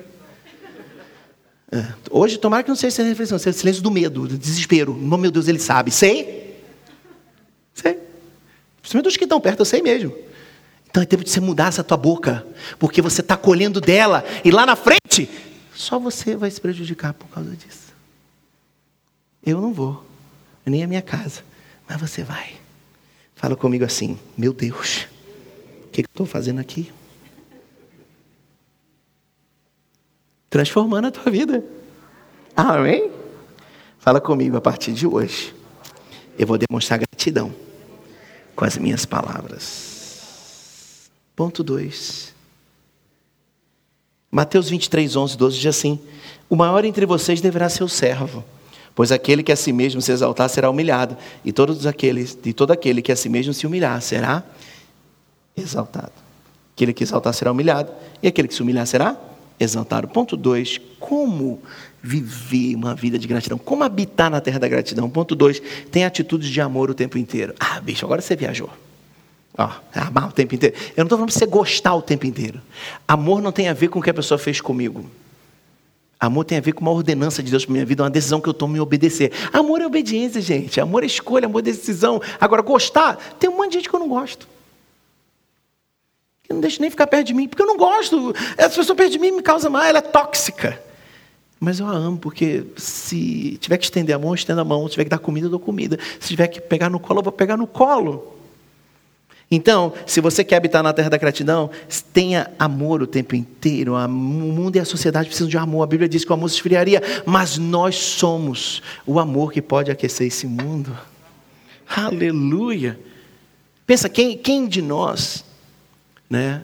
É. 1.70 1.92
Hoje, 2.10 2.38
tomara 2.38 2.62
que 2.62 2.68
não 2.68 2.76
seja 2.76 2.88
essa 2.88 3.02
reflexão, 3.02 3.38
seja 3.38 3.58
silêncio 3.58 3.82
do 3.82 3.90
medo, 3.90 4.26
do 4.26 4.38
desespero. 4.38 4.92
Oh, 4.92 5.16
meu 5.18 5.30
Deus, 5.30 5.48
ele 5.48 5.58
sabe. 5.58 5.90
Sei? 5.90 6.58
Sei. 7.74 7.98
Principalmente 8.80 9.08
os 9.08 9.16
que 9.16 9.24
estão 9.24 9.40
perto, 9.40 9.60
eu 9.60 9.66
sei 9.66 9.82
mesmo. 9.82 10.16
Então 10.88 11.02
é 11.02 11.06
tempo 11.06 11.24
de 11.24 11.30
você 11.30 11.40
mudar 11.40 11.68
essa 11.68 11.82
tua 11.82 11.96
boca, 11.96 12.46
porque 12.78 13.02
você 13.02 13.20
está 13.20 13.36
colhendo 13.36 13.80
dela, 13.80 14.24
e 14.44 14.50
lá 14.50 14.64
na 14.64 14.76
frente, 14.76 15.28
só 15.74 15.98
você 15.98 16.36
vai 16.36 16.50
se 16.50 16.60
prejudicar 16.60 17.12
por 17.12 17.26
causa 17.28 17.50
disso. 17.50 17.92
Eu 19.44 19.60
não 19.60 19.72
vou, 19.72 20.04
nem 20.64 20.84
a 20.84 20.86
minha 20.86 21.02
casa, 21.02 21.42
mas 21.88 22.00
você 22.00 22.22
vai. 22.22 22.54
Fala 23.34 23.56
comigo 23.56 23.84
assim: 23.84 24.18
meu 24.36 24.52
Deus, 24.52 25.06
o 25.84 25.88
que, 25.88 26.02
que 26.02 26.08
eu 26.08 26.12
estou 26.12 26.26
fazendo 26.26 26.60
aqui? 26.60 26.92
Transformando 30.48 31.08
a 31.08 31.10
tua 31.10 31.32
vida. 31.32 31.64
Amém? 32.56 33.10
Fala 33.98 34.20
comigo 34.20 34.56
a 34.56 34.60
partir 34.60 34.92
de 34.92 35.06
hoje. 35.06 35.54
Eu 36.38 36.46
vou 36.46 36.58
demonstrar 36.58 36.98
gratidão 36.98 37.54
com 38.54 38.64
as 38.64 38.76
minhas 38.76 39.04
palavras. 39.04 41.10
Ponto 41.34 41.64
2. 41.64 42.32
Mateus 44.30 44.68
23, 44.68 45.16
11, 45.16 45.36
12 45.36 45.56
diz 45.56 45.66
assim: 45.66 46.00
O 46.48 46.56
maior 46.56 46.84
entre 46.84 47.06
vocês 47.06 47.40
deverá 47.40 47.68
ser 47.68 47.84
o 47.84 47.88
servo, 47.88 48.44
pois 48.94 49.10
aquele 49.10 49.42
que 49.42 49.52
a 49.52 49.56
si 49.56 49.72
mesmo 49.72 50.00
se 50.00 50.12
exaltar 50.12 50.48
será 50.48 50.70
humilhado, 50.70 51.16
e 51.44 51.52
todos 51.52 51.86
aqueles, 51.86 52.38
e 52.44 52.52
todo 52.52 52.70
aquele 52.70 53.02
que 53.02 53.12
a 53.12 53.16
si 53.16 53.28
mesmo 53.28 53.52
se 53.52 53.66
humilhar 53.66 54.00
será 54.00 54.42
exaltado. 55.56 56.12
Aquele 56.74 56.92
que 56.92 57.04
exaltar 57.04 57.32
será 57.34 57.52
humilhado, 57.52 57.92
e 58.22 58.28
aquele 58.28 58.48
que 58.48 58.54
se 58.54 58.62
humilhar 58.62 58.86
será 58.86 59.16
exaltado. 59.58 60.08
Ponto 60.08 60.36
2. 60.36 60.80
Como 60.98 61.60
viver 62.02 62.74
uma 62.74 62.94
vida 62.94 63.18
de 63.18 63.26
gratidão. 63.26 63.56
Como 63.56 63.82
habitar 63.82 64.30
na 64.30 64.40
terra 64.40 64.58
da 64.58 64.68
gratidão? 64.68 65.08
Ponto 65.08 65.34
2. 65.34 65.62
Tem 65.90 66.04
atitudes 66.04 66.48
de 66.48 66.60
amor 66.60 66.90
o 66.90 66.94
tempo 66.94 67.16
inteiro. 67.16 67.54
Ah, 67.58 67.80
bicho, 67.80 68.04
agora 68.04 68.20
você 68.20 68.36
viajou. 68.36 68.70
Ó, 69.56 69.70
amar 69.94 70.28
o 70.28 70.32
tempo 70.32 70.54
inteiro. 70.54 70.76
Eu 70.76 70.98
não 70.98 71.04
estou 71.04 71.18
falando 71.18 71.30
para 71.30 71.38
você 71.38 71.46
gostar 71.46 71.94
o 71.94 72.02
tempo 72.02 72.26
inteiro. 72.26 72.60
Amor 73.06 73.40
não 73.40 73.52
tem 73.52 73.68
a 73.68 73.72
ver 73.72 73.88
com 73.88 74.00
o 74.00 74.02
que 74.02 74.10
a 74.10 74.14
pessoa 74.14 74.36
fez 74.36 74.60
comigo. 74.60 75.08
Amor 76.18 76.44
tem 76.44 76.58
a 76.58 76.60
ver 76.60 76.72
com 76.72 76.80
uma 76.80 76.90
ordenança 76.90 77.42
de 77.42 77.50
Deus 77.50 77.64
para 77.64 77.72
minha 77.72 77.84
vida, 77.84 78.02
uma 78.02 78.10
decisão 78.10 78.40
que 78.40 78.48
eu 78.48 78.54
tomo 78.54 78.76
em 78.76 78.80
obedecer. 78.80 79.32
Amor 79.52 79.80
é 79.80 79.86
obediência, 79.86 80.40
gente. 80.40 80.80
Amor 80.80 81.02
é 81.02 81.06
escolha, 81.06 81.46
amor 81.46 81.58
é 81.60 81.62
decisão. 81.62 82.20
Agora, 82.40 82.62
gostar, 82.62 83.16
tem 83.38 83.50
um 83.50 83.56
monte 83.56 83.72
de 83.72 83.78
gente 83.78 83.88
que 83.88 83.94
eu 83.94 84.00
não 84.00 84.08
gosto. 84.08 84.48
Eu 86.48 86.54
não 86.54 86.60
deixo 86.60 86.80
nem 86.80 86.90
ficar 86.90 87.06
perto 87.06 87.26
de 87.26 87.34
mim, 87.34 87.48
porque 87.48 87.62
eu 87.62 87.66
não 87.66 87.76
gosto. 87.76 88.34
Essa 88.56 88.76
pessoa 88.76 88.96
perto 88.96 89.12
de 89.12 89.18
mim 89.18 89.32
me 89.32 89.42
causa 89.42 89.68
mal, 89.68 89.82
ela 89.82 89.98
é 89.98 90.02
tóxica. 90.02 90.80
Mas 91.58 91.80
eu 91.80 91.86
a 91.86 91.92
amo, 91.92 92.18
porque 92.18 92.64
se 92.76 93.56
tiver 93.60 93.78
que 93.78 93.84
estender 93.84 94.14
a 94.14 94.18
mão, 94.18 94.30
eu 94.30 94.34
estendo 94.34 94.60
a 94.60 94.64
mão. 94.64 94.86
Se 94.86 94.92
tiver 94.92 95.04
que 95.04 95.10
dar 95.10 95.18
comida, 95.18 95.46
eu 95.46 95.50
dou 95.50 95.60
comida. 95.60 95.98
Se 96.20 96.28
tiver 96.28 96.48
que 96.48 96.60
pegar 96.60 96.90
no 96.90 97.00
colo, 97.00 97.20
eu 97.20 97.24
vou 97.24 97.32
pegar 97.32 97.56
no 97.56 97.66
colo. 97.66 98.34
Então, 99.50 99.92
se 100.06 100.20
você 100.20 100.42
quer 100.42 100.56
habitar 100.56 100.82
na 100.82 100.92
terra 100.92 101.10
da 101.10 101.16
gratidão, 101.16 101.70
tenha 102.12 102.50
amor 102.58 103.02
o 103.02 103.06
tempo 103.06 103.36
inteiro. 103.36 103.94
O 103.94 104.08
mundo 104.08 104.76
e 104.76 104.80
a 104.80 104.84
sociedade 104.84 105.28
precisam 105.28 105.48
de 105.48 105.58
amor. 105.58 105.82
A 105.82 105.86
Bíblia 105.86 106.08
diz 106.08 106.24
que 106.24 106.30
o 106.30 106.34
amor 106.34 106.48
se 106.48 106.56
esfriaria, 106.56 107.02
mas 107.24 107.58
nós 107.58 107.96
somos 107.96 108.82
o 109.06 109.20
amor 109.20 109.52
que 109.52 109.62
pode 109.62 109.90
aquecer 109.90 110.26
esse 110.26 110.46
mundo. 110.46 110.96
Aleluia! 111.86 112.98
Pensa, 113.86 114.08
quem, 114.08 114.36
quem 114.36 114.66
de 114.66 114.80
nós 114.80 115.44
né, 116.28 116.62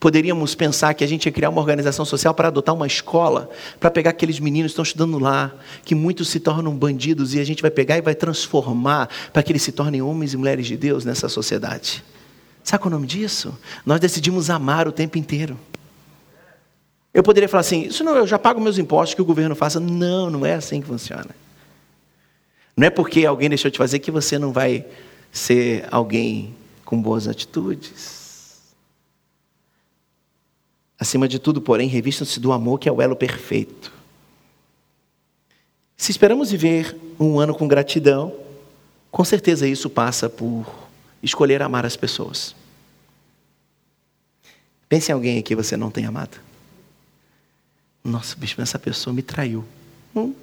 poderíamos 0.00 0.54
pensar 0.54 0.94
que 0.94 1.04
a 1.04 1.06
gente 1.06 1.26
ia 1.26 1.32
criar 1.32 1.50
uma 1.50 1.60
organização 1.60 2.04
social 2.04 2.34
para 2.34 2.48
adotar 2.48 2.74
uma 2.74 2.86
escola, 2.86 3.50
para 3.78 3.90
pegar 3.90 4.10
aqueles 4.10 4.40
meninos 4.40 4.70
que 4.70 4.72
estão 4.72 4.82
estudando 4.82 5.18
lá, 5.18 5.52
que 5.84 5.94
muitos 5.94 6.28
se 6.28 6.40
tornam 6.40 6.74
bandidos, 6.74 7.34
e 7.34 7.40
a 7.40 7.44
gente 7.44 7.60
vai 7.60 7.70
pegar 7.70 7.98
e 7.98 8.00
vai 8.00 8.14
transformar 8.14 9.08
para 9.32 9.42
que 9.42 9.52
eles 9.52 9.62
se 9.62 9.70
tornem 9.70 10.00
homens 10.00 10.32
e 10.32 10.36
mulheres 10.36 10.66
de 10.66 10.76
Deus 10.76 11.04
nessa 11.04 11.28
sociedade. 11.28 12.02
Sabe 12.62 12.84
é 12.84 12.86
o 12.86 12.90
nome 12.90 13.06
disso? 13.06 13.58
Nós 13.84 14.00
decidimos 14.00 14.48
amar 14.48 14.86
o 14.86 14.92
tempo 14.92 15.18
inteiro. 15.18 15.58
Eu 17.12 17.22
poderia 17.22 17.48
falar 17.48 17.62
assim: 17.62 17.82
isso 17.82 18.04
não, 18.04 18.16
eu 18.16 18.26
já 18.26 18.38
pago 18.38 18.60
meus 18.60 18.78
impostos 18.78 19.14
que 19.14 19.22
o 19.22 19.24
governo 19.24 19.54
faça. 19.54 19.80
Não, 19.80 20.30
não 20.30 20.46
é 20.46 20.54
assim 20.54 20.80
que 20.80 20.86
funciona. 20.86 21.30
Não 22.76 22.86
é 22.86 22.90
porque 22.90 23.26
alguém 23.26 23.48
deixou 23.48 23.70
de 23.70 23.78
fazer 23.78 23.98
que 23.98 24.10
você 24.10 24.38
não 24.38 24.52
vai 24.52 24.86
ser 25.30 25.86
alguém 25.90 26.54
com 26.84 27.00
boas 27.00 27.28
atitudes. 27.28 28.20
Acima 30.98 31.26
de 31.26 31.38
tudo, 31.38 31.60
porém, 31.60 31.88
revistam-se 31.88 32.38
do 32.38 32.52
amor 32.52 32.78
que 32.78 32.88
é 32.88 32.92
o 32.92 33.02
elo 33.02 33.16
perfeito. 33.16 33.92
Se 35.96 36.10
esperamos 36.10 36.50
viver 36.50 36.96
um 37.18 37.38
ano 37.38 37.54
com 37.54 37.68
gratidão, 37.68 38.32
com 39.10 39.24
certeza 39.24 39.66
isso 39.66 39.90
passa 39.90 40.28
por 40.28 40.81
escolher 41.22 41.62
amar 41.62 41.86
as 41.86 41.96
pessoas. 41.96 42.54
Pense 44.88 45.10
em 45.10 45.14
alguém 45.14 45.38
aqui 45.38 45.48
que 45.48 45.56
você 45.56 45.76
não 45.76 45.90
tem 45.90 46.04
amado. 46.04 46.38
Nossa, 48.04 48.36
bicho, 48.36 48.60
essa 48.60 48.78
pessoa 48.78 49.14
me 49.14 49.22
traiu. 49.22 49.64
Hum. 50.14 50.34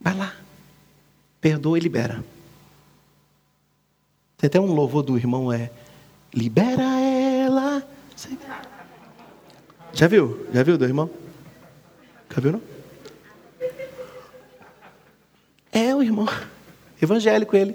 Vai 0.00 0.14
lá. 0.14 0.34
Perdoa 1.40 1.76
e 1.76 1.80
libera. 1.80 2.24
Tem 4.38 4.48
até 4.48 4.60
um 4.60 4.72
louvor 4.72 5.02
do 5.02 5.16
irmão, 5.16 5.52
é 5.52 5.70
Libera 6.32 6.82
ela 6.82 7.86
já 9.92 10.06
viu? 10.06 10.46
Já 10.52 10.62
viu 10.62 10.78
do 10.78 10.84
irmão? 10.84 11.10
Já 12.34 12.40
viu, 12.40 12.52
não? 12.52 12.62
É 15.72 15.94
o 15.94 16.02
irmão. 16.02 16.26
Evangélico 17.00 17.56
ele. 17.56 17.74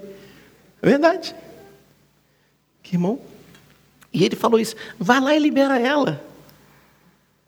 É 0.82 0.90
verdade. 0.90 1.36
Que 2.82 2.96
irmão? 2.96 3.20
E 4.14 4.24
ele 4.24 4.36
falou 4.36 4.60
isso. 4.60 4.76
Vai 5.00 5.20
lá 5.20 5.36
e 5.36 5.40
libera 5.40 5.80
ela. 5.80 6.24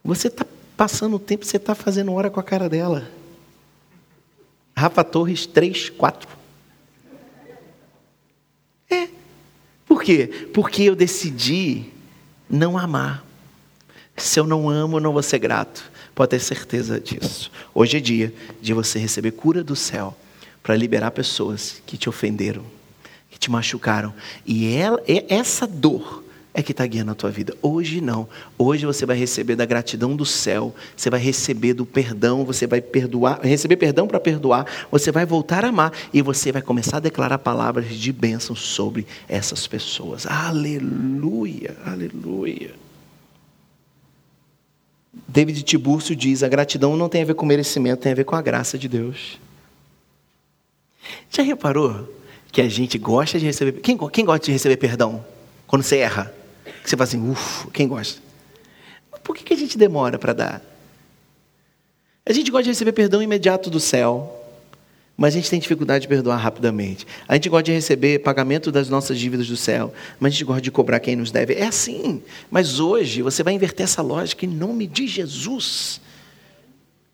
Você 0.04 0.28
está 0.28 0.46
passando 0.76 1.16
o 1.16 1.20
tempo, 1.20 1.46
você 1.46 1.58
está 1.58 1.74
fazendo 1.74 2.14
hora 2.14 2.30
com 2.30 2.40
a 2.40 2.44
cara 2.44 2.70
dela. 2.70 3.10
Rafa 4.76 5.04
Torres 5.04 5.46
3, 5.46 5.90
4. 5.92 6.30
É. 8.90 9.08
Por 9.86 10.04
quê? 10.04 10.50
Porque 10.54 10.84
eu 10.84 10.96
decidi 10.96 11.86
não 12.50 12.78
amar. 12.78 13.26
Se 14.16 14.40
eu 14.40 14.46
não 14.46 14.70
amo, 14.70 14.98
eu 14.98 15.02
não 15.02 15.14
vou 15.14 15.24
ser 15.24 15.40
grato. 15.40 15.92
Pode 16.14 16.32
ter 16.32 16.40
certeza 16.40 17.00
disso. 17.00 17.52
Hoje 17.74 17.98
é 17.98 18.00
dia 18.00 18.34
de 18.62 18.74
você 18.74 19.00
receber 19.00 19.32
cura 19.32 19.64
do 19.64 19.76
céu 19.76 20.16
para 20.62 20.76
liberar 20.76 21.12
pessoas 21.12 21.82
que 21.86 21.98
te 21.98 22.08
ofenderam, 22.08 22.64
te 23.44 23.52
machucaram. 23.52 24.14
E 24.46 24.74
ela, 24.74 25.02
essa 25.28 25.68
dor 25.68 26.24
é 26.54 26.62
que 26.62 26.72
está 26.72 26.86
guiando 26.86 27.12
a 27.12 27.16
tua 27.16 27.32
vida. 27.32 27.56
Hoje 27.62 28.00
não. 28.00 28.28
Hoje 28.58 28.86
você 28.86 29.06
vai 29.06 29.18
receber 29.18 29.56
da 29.56 29.66
gratidão 29.66 30.16
do 30.16 30.26
céu, 30.26 30.74
você 30.96 31.10
vai 31.10 31.20
receber 31.20 31.74
do 31.74 31.86
perdão, 31.86 32.46
você 32.46 32.68
vai 32.68 32.80
perdoar, 32.80 33.42
receber 33.42 33.76
perdão 33.76 34.08
para 34.08 34.20
perdoar, 34.20 34.66
você 34.92 35.12
vai 35.12 35.26
voltar 35.26 35.66
a 35.66 35.70
amar 35.70 35.92
e 36.14 36.22
você 36.22 36.52
vai 36.52 36.62
começar 36.62 36.98
a 36.98 37.02
declarar 37.02 37.40
palavras 37.40 37.90
de 37.96 38.12
bênção 38.12 38.56
sobre 38.56 39.06
essas 39.28 39.66
pessoas. 39.66 40.28
Aleluia, 40.28 41.76
aleluia. 41.86 42.72
David 45.28 45.64
Tiburcio 45.64 46.16
diz: 46.16 46.44
a 46.44 46.48
gratidão 46.48 46.96
não 46.96 47.10
tem 47.10 47.24
a 47.24 47.26
ver 47.26 47.34
com 47.34 47.46
merecimento, 47.46 48.04
tem 48.04 48.12
a 48.12 48.16
ver 48.16 48.26
com 48.26 48.36
a 48.36 48.42
graça 48.42 48.78
de 48.78 48.88
Deus. 48.88 49.40
Já 51.30 51.42
reparou 51.44 52.23
que 52.54 52.62
a 52.62 52.70
gente 52.70 53.00
gosta 53.00 53.40
de 53.40 53.46
receber. 53.48 53.82
Quem, 53.82 53.98
quem 53.98 54.24
gosta 54.24 54.46
de 54.46 54.52
receber 54.52 54.78
perdão? 54.78 55.26
Quando 55.66 55.82
você 55.82 55.98
erra? 55.98 56.32
Que 56.84 56.88
você 56.88 56.96
fala 56.96 57.08
assim, 57.08 57.32
ufa, 57.32 57.68
quem 57.72 57.88
gosta? 57.88 58.22
Por 59.24 59.36
que, 59.36 59.44
que 59.44 59.54
a 59.56 59.58
gente 59.58 59.76
demora 59.76 60.20
para 60.20 60.34
dar? 60.34 60.62
A 62.24 62.32
gente 62.32 62.52
gosta 62.52 62.66
de 62.66 62.70
receber 62.70 62.92
perdão 62.92 63.24
imediato 63.24 63.72
do 63.72 63.80
céu, 63.80 64.40
mas 65.18 65.34
a 65.34 65.38
gente 65.38 65.50
tem 65.50 65.60
dificuldade 65.60 66.04
de 66.04 66.08
perdoar 66.08 66.38
rapidamente. 66.38 67.08
A 67.28 67.34
gente 67.34 67.50
gosta 67.50 67.64
de 67.64 67.72
receber 67.72 68.20
pagamento 68.20 68.72
das 68.72 68.88
nossas 68.88 69.18
dívidas 69.18 69.48
do 69.48 69.58
céu, 69.58 69.92
mas 70.20 70.30
a 70.30 70.34
gente 70.34 70.46
gosta 70.46 70.62
de 70.62 70.70
cobrar 70.70 71.00
quem 71.00 71.16
nos 71.16 71.32
deve. 71.32 71.56
É 71.56 71.66
assim. 71.66 72.22
Mas 72.52 72.80
hoje 72.80 73.24
você 73.24 73.42
vai 73.42 73.56
inverter 73.56 73.86
essa 73.86 74.04
lógica 74.04 74.46
em 74.46 74.50
nome 74.50 74.86
de 74.86 75.08
Jesus. 75.08 76.00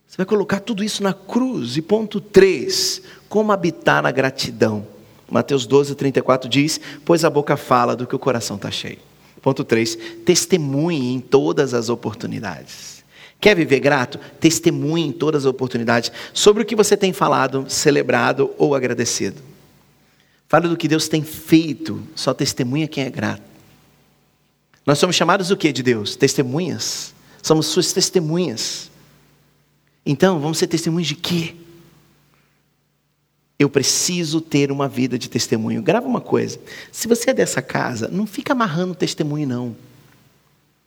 Você 0.06 0.17
vai 0.17 0.25
colocar 0.25 0.60
tudo 0.60 0.84
isso 0.84 1.02
na 1.02 1.13
cruz. 1.13 1.78
E 1.78 1.82
ponto 1.82 2.19
3, 2.19 3.04
como 3.30 3.54
habitar 3.54 4.04
na 4.04 4.12
gratidão. 4.12 4.99
Mateus 5.30 5.65
12, 5.65 5.96
34 5.96 6.50
diz: 6.50 6.80
Pois 7.06 7.24
a 7.24 7.30
boca 7.30 7.56
fala 7.56 7.96
do 7.96 8.08
que 8.08 8.15
o 8.15 8.20
coração 8.20 8.56
está 8.56 8.72
cheio. 8.72 9.00
Ponto 9.42 9.63
3, 9.63 9.98
testemunhe 10.26 11.13
em 11.13 11.20
todas 11.20 11.74
as 11.74 11.89
oportunidades. 11.89 13.04
Quer 13.39 13.56
viver 13.56 13.80
grato? 13.80 14.20
Testemunhe 14.39 15.08
em 15.08 15.12
todas 15.12 15.44
as 15.44 15.50
oportunidades 15.50 16.12
sobre 16.34 16.63
o 16.63 16.65
que 16.65 16.76
você 16.76 16.98
tem 16.98 17.13
falado, 17.13 17.65
celebrado 17.70 18.52
ou 18.58 18.76
agradecido. 18.76 19.42
Fale 20.48 20.68
do 20.68 20.76
que 20.76 20.88
Deus 20.88 21.08
tem 21.08 21.24
feito, 21.24 22.02
só 22.15 22.34
testemunha 22.34 22.88
quem 22.88 23.06
é 23.06 23.10
grato. 23.10 23.44
Nós 24.86 24.98
somos 24.98 25.15
chamados 25.15 25.52
o 25.52 25.58
que 25.58 25.72
de 25.72 25.84
Deus? 25.84 26.15
Testemunhas. 26.15 27.13
Somos 27.42 27.68
suas 27.68 27.94
testemunhas. 27.94 28.89
Então, 30.06 30.39
vamos 30.39 30.58
ser 30.58 30.68
testemunhas 30.68 31.08
de 31.08 31.15
quê? 31.15 31.56
Eu 33.60 33.69
preciso 33.69 34.39
ter 34.39 34.72
uma 34.72 34.88
vida 34.88 35.19
de 35.19 35.30
testemunho. 35.30 35.82
Grava 35.82 36.08
uma 36.08 36.22
coisa. 36.22 36.58
Se 36.93 37.10
você 37.10 37.32
é 37.32 37.34
dessa 37.34 37.62
casa, 37.62 38.08
não 38.08 38.26
fica 38.26 38.54
amarrando 38.54 38.95
testemunho, 38.95 39.45
não. 39.45 39.76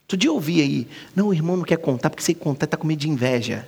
Outro 0.05 0.17
dia 0.17 0.31
eu 0.31 0.35
ouvi 0.35 0.61
aí, 0.61 0.89
não, 1.15 1.29
o 1.29 1.35
irmão 1.35 1.57
não 1.57 1.65
quer 1.65 1.77
contar 1.77 2.11
porque 2.11 2.23
se 2.23 2.35
contar 2.35 2.65
está 2.65 2.77
com 2.77 2.87
medo 2.87 2.99
de 2.99 3.11
inveja. 3.11 3.67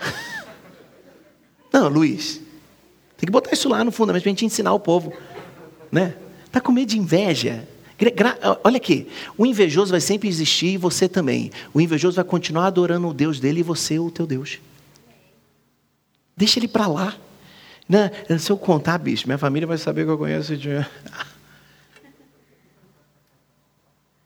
não, 1.72 1.88
Luiz, 1.88 2.40
tem 3.16 3.26
que 3.26 3.32
botar 3.32 3.52
isso 3.52 3.68
lá 3.68 3.84
no 3.84 3.92
fundamento 3.92 4.22
para 4.22 4.30
a 4.30 4.32
gente 4.32 4.44
ensinar 4.44 4.72
o 4.72 4.80
povo. 4.80 5.12
Né? 5.90 6.14
Está 6.44 6.60
com 6.60 6.72
medo 6.72 6.88
de 6.88 6.98
inveja. 6.98 7.68
Olha 8.64 8.76
aqui, 8.76 9.08
o 9.38 9.46
invejoso 9.46 9.92
vai 9.92 10.00
sempre 10.00 10.28
existir 10.28 10.74
e 10.74 10.76
você 10.76 11.08
também. 11.08 11.52
O 11.72 11.80
invejoso 11.80 12.16
vai 12.16 12.24
continuar 12.24 12.66
adorando 12.66 13.08
o 13.08 13.14
Deus 13.14 13.38
dele 13.38 13.60
e 13.60 13.62
você 13.62 13.98
o 14.00 14.10
teu 14.10 14.26
Deus. 14.26 14.58
Deixa 16.36 16.58
ele 16.58 16.66
para 16.66 16.88
lá. 16.88 17.16
Não, 17.88 18.10
se 18.38 18.50
eu 18.50 18.56
contar, 18.56 18.98
bicho, 18.98 19.26
minha 19.26 19.38
família 19.38 19.66
vai 19.66 19.78
saber 19.78 20.04
que 20.04 20.10
eu 20.10 20.18
conheço 20.18 20.56
de. 20.56 20.70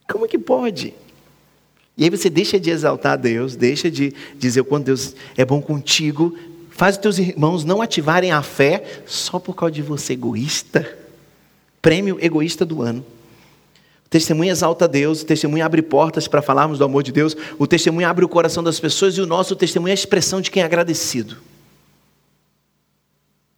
Como 0.09 0.25
é 0.25 0.29
que 0.29 0.39
pode? 0.39 0.95
E 1.97 2.05
aí 2.05 2.11
você 2.11 2.29
deixa 2.29 2.61
de 2.61 2.71
exaltar 2.71 3.17
Deus, 3.19 3.57
deixa 3.57 3.91
de 3.91 4.13
dizer 4.37 4.61
o 4.61 4.65
quanto 4.65 4.85
Deus 4.85 5.15
é 5.37 5.45
bom 5.45 5.63
contigo, 5.63 6.37
faz 6.71 6.97
os 6.97 7.01
teus 7.01 7.19
irmãos 7.19 7.65
não 7.65 7.81
ativarem 7.81 8.33
a 8.33 8.43
fé 8.43 9.03
só 9.07 9.39
por 9.39 9.55
causa 9.55 9.73
de 9.73 9.83
você 9.83 10.13
egoísta. 10.13 10.97
Prêmio 11.81 12.19
egoísta 12.21 12.67
do 12.67 12.83
ano. 12.83 13.05
O 14.05 14.09
testemunho 14.09 14.51
exalta 14.51 14.87
Deus, 14.87 15.23
o 15.23 15.27
testemunho 15.27 15.65
abre 15.65 15.83
portas 15.83 16.29
para 16.29 16.43
falarmos 16.43 16.79
do 16.79 16.85
amor 16.85 17.03
de 17.03 17.11
Deus, 17.11 17.37
o 17.59 17.67
testemunho 17.67 18.07
abre 18.07 18.25
o 18.25 18.29
coração 18.29 18.63
das 18.63 18.79
pessoas 18.79 19.17
e 19.17 19.21
o 19.21 19.27
nosso 19.27 19.57
testemunho 19.57 19.91
é 19.91 19.93
a 19.93 19.95
expressão 19.95 20.41
de 20.41 20.51
quem 20.51 20.63
é 20.63 20.67
agradecido. 20.67 21.37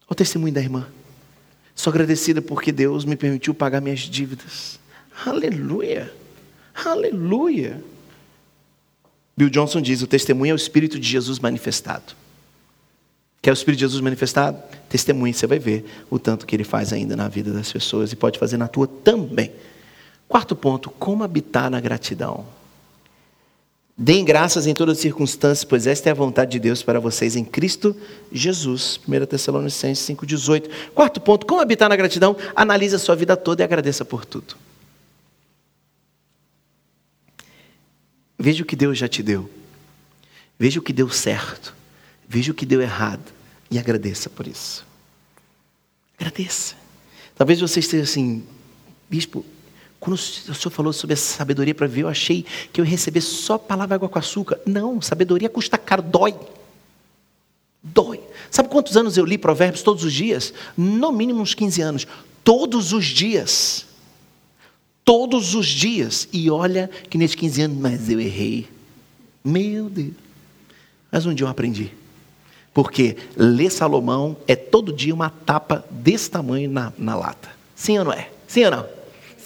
O 0.09 0.15
testemunho 0.15 0.53
da 0.53 0.61
irmã. 0.61 0.87
Sou 1.75 1.91
agradecida 1.91 2.41
porque 2.41 2.73
Deus 2.73 3.05
me 3.05 3.17
permitiu 3.17 3.55
pagar 3.55 3.81
minhas 3.81 4.01
dívidas. 4.01 4.81
Aleluia. 5.25 6.13
Aleluia! 6.85 7.83
Bill 9.37 9.51
Johnson 9.51 9.81
diz: 9.81 10.03
o 10.03 10.07
testemunho 10.07 10.51
é 10.51 10.55
o 10.55 10.57
Espírito 10.57 10.99
de 10.99 11.09
Jesus 11.09 11.39
manifestado. 11.39 12.15
Quer 13.41 13.51
o 13.51 13.55
Espírito 13.55 13.79
de 13.79 13.85
Jesus 13.85 14.01
manifestado? 14.01 14.61
Testemunhe, 14.89 15.33
você 15.33 15.47
vai 15.47 15.59
ver 15.59 15.85
o 16.11 16.19
tanto 16.19 16.47
que 16.47 16.57
ele 16.57 16.65
faz 16.65 16.93
ainda 16.93 17.15
na 17.15 17.29
vida 17.29 17.53
das 17.53 17.71
pessoas 17.71 18.13
e 18.13 18.17
pode 18.17 18.39
fazer 18.39 18.57
na 18.57 18.67
tua 18.67 18.87
também. 18.87 19.53
Quarto 20.27 20.57
ponto: 20.57 20.91
como 20.91 21.23
habitar 21.23 21.71
na 21.71 21.81
gratidão. 21.81 22.45
Deem 24.01 24.25
graças 24.25 24.69
em 24.69 24.75
todas 24.75 24.99
as 24.99 25.03
circunstâncias, 25.03 25.65
pois 25.65 25.85
esta 25.85 26.09
é 26.09 26.13
a 26.13 26.15
vontade 26.15 26.53
de 26.53 26.61
Deus 26.61 26.85
para 26.85 27.01
vocês 27.01 27.35
em 27.35 27.45
Cristo 27.45 27.97
Jesus. 28.31 29.01
1 29.09 29.27
Tessalonicenses 29.27 30.07
5,18. 30.09 30.71
Quarto 30.95 31.21
ponto: 31.21 31.45
como 31.45 31.61
habitar 31.61 31.89
na 31.89 31.97
gratidão? 31.97 32.37
Analise 32.55 32.95
a 32.95 32.99
sua 33.01 33.17
vida 33.17 33.37
toda 33.37 33.61
e 33.61 33.65
agradeça 33.65 34.05
por 34.05 34.25
tudo. 34.25 34.55
Veja 38.39 38.63
o 38.63 38.67
que 38.67 38.77
Deus 38.77 38.97
já 38.97 39.09
te 39.09 39.21
deu. 39.21 39.51
Veja 40.57 40.79
o 40.79 40.83
que 40.83 40.93
deu 40.93 41.11
certo. 41.11 41.75
Veja 42.29 42.53
o 42.53 42.55
que 42.55 42.65
deu 42.65 42.81
errado. 42.81 43.33
E 43.69 43.81
agradeça 43.81 44.31
por 44.31 44.47
isso. 44.47 44.87
Agradeça. 46.17 46.77
Talvez 47.35 47.61
você 47.61 47.81
esteja 47.81 48.05
assim, 48.05 48.47
bispo, 49.11 49.45
quando 50.01 50.15
o 50.15 50.19
senhor 50.19 50.71
falou 50.71 50.93
sobre 50.93 51.15
essa 51.15 51.37
sabedoria 51.37 51.75
para 51.75 51.87
ver, 51.87 52.03
eu 52.03 52.09
achei 52.09 52.45
que 52.73 52.81
eu 52.81 52.85
ia 52.85 52.91
receber 52.91 53.21
só 53.21 53.59
palavra 53.59 53.97
água 53.97 54.09
com 54.09 54.19
açúcar. 54.19 54.61
Não, 54.65 55.01
sabedoria 55.01 55.49
custa 55.49 55.77
caro, 55.77 56.03
dói. 56.03 56.35
Dói. 57.83 58.21
Sabe 58.51 58.69
quantos 58.69 58.97
anos 58.97 59.17
eu 59.17 59.25
li 59.25 59.37
provérbios 59.39 59.83
todos 59.83 60.05
os 60.05 60.13
dias? 60.13 60.53
No 60.77 61.11
mínimo 61.13 61.41
uns 61.41 61.55
15 61.55 61.83
anos. 61.83 62.07
Todos 62.45 62.93
os 62.93 63.05
dias 63.05 63.89
todos 65.09 65.55
os 65.55 65.67
dias. 65.67 66.29
E 66.35 66.51
olha 66.51 66.91
que 67.09 67.17
nesses 67.17 67.35
15 67.35 67.63
anos, 67.63 67.79
mas 67.79 68.11
eu 68.11 68.21
errei. 68.21 68.69
Meu 69.43 69.89
Deus. 69.89 70.13
Mas 71.11 71.25
um 71.25 71.33
dia 71.33 71.47
eu 71.47 71.49
aprendi. 71.49 71.91
Porque 72.75 73.17
ler 73.35 73.71
Salomão 73.71 74.37
é 74.47 74.55
todo 74.55 74.93
dia 74.93 75.15
uma 75.15 75.31
tapa 75.31 75.83
desse 75.91 76.31
tamanho 76.31 76.71
na, 76.71 76.93
na 76.99 77.17
lata. 77.17 77.49
Sim 77.75 78.01
ou 78.01 78.05
não 78.05 78.13
é? 78.13 78.29
Sim 78.47 78.67
ou 78.67 78.71
não? 78.71 78.87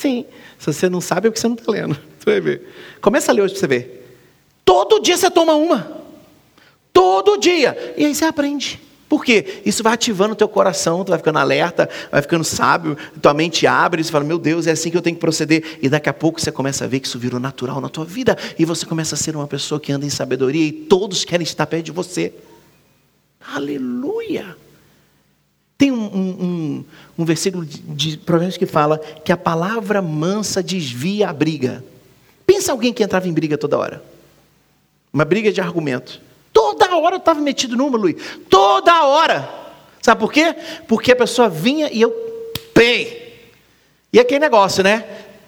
Sim. 0.02 0.26
Se 0.58 0.66
você 0.66 0.88
não 0.88 1.00
sabe, 1.00 1.28
é 1.28 1.30
porque 1.30 1.40
você 1.40 1.46
não 1.46 1.54
está 1.54 1.70
lendo. 1.70 1.96
Você 2.18 2.30
vai 2.30 2.40
ver. 2.40 2.72
Começa 3.00 3.32
a 3.32 3.34
ler 3.34 3.42
hoje 3.42 3.54
para 3.54 3.60
você 3.60 3.66
ver. 3.66 4.16
Todo 4.64 5.00
dia 5.00 5.16
você 5.16 5.28
toma 5.28 5.54
uma. 5.54 6.02
Todo 6.92 7.36
dia. 7.36 7.94
E 7.96 8.04
aí 8.04 8.14
você 8.14 8.24
aprende. 8.24 8.80
Por 9.08 9.24
quê? 9.24 9.60
Isso 9.66 9.82
vai 9.82 9.92
ativando 9.92 10.32
o 10.32 10.36
teu 10.36 10.46
coração, 10.46 11.04
tu 11.04 11.08
vai 11.08 11.18
ficando 11.18 11.40
alerta, 11.40 11.90
vai 12.12 12.22
ficando 12.22 12.44
sábio, 12.44 12.96
tua 13.20 13.34
mente 13.34 13.66
abre 13.66 14.00
e 14.00 14.04
você 14.04 14.12
fala, 14.12 14.24
meu 14.24 14.38
Deus, 14.38 14.68
é 14.68 14.70
assim 14.70 14.88
que 14.88 14.96
eu 14.96 15.02
tenho 15.02 15.16
que 15.16 15.20
proceder. 15.20 15.80
E 15.82 15.88
daqui 15.88 16.08
a 16.08 16.12
pouco 16.12 16.40
você 16.40 16.52
começa 16.52 16.84
a 16.84 16.88
ver 16.88 17.00
que 17.00 17.08
isso 17.08 17.18
virou 17.18 17.40
natural 17.40 17.80
na 17.80 17.88
tua 17.88 18.04
vida. 18.04 18.38
E 18.56 18.64
você 18.64 18.86
começa 18.86 19.16
a 19.16 19.18
ser 19.18 19.34
uma 19.34 19.48
pessoa 19.48 19.80
que 19.80 19.90
anda 19.90 20.06
em 20.06 20.10
sabedoria 20.10 20.64
e 20.64 20.70
todos 20.70 21.24
querem 21.24 21.42
estar 21.42 21.66
perto 21.66 21.86
de 21.86 21.92
você. 21.92 22.32
Aleluia! 23.52 24.56
Tem 25.82 25.90
um, 25.90 25.96
um, 25.98 26.84
um, 27.18 27.24
versículo 27.24 27.66
de, 27.66 28.16
Provérbios 28.16 28.56
que 28.56 28.66
fala 28.66 28.98
que 28.98 29.32
a 29.32 29.36
palavra 29.36 30.00
mansa 30.00 30.62
desvia 30.62 31.28
a 31.28 31.32
briga. 31.32 31.82
Pensa 32.46 32.70
alguém 32.70 32.92
que 32.92 33.02
entrava 33.02 33.26
em 33.26 33.32
briga 33.32 33.58
toda 33.58 33.76
hora. 33.76 34.00
Uma 35.12 35.24
briga 35.24 35.50
de 35.50 35.60
argumento. 35.60 36.20
Toda 36.52 36.96
hora 36.96 37.16
eu 37.16 37.18
estava 37.18 37.40
metido 37.40 37.76
numa, 37.76 37.98
Luiz. 37.98 38.14
Toda 38.48 39.02
hora. 39.02 39.50
Sabe 40.00 40.20
por 40.20 40.32
quê? 40.32 40.54
Porque 40.86 41.10
a 41.10 41.16
pessoa 41.16 41.48
vinha 41.48 41.90
e 41.92 42.00
eu. 42.00 42.12
Pei. 42.72 43.50
E 44.12 44.20
aquele 44.20 44.38
negócio, 44.38 44.84
né? 44.84 45.04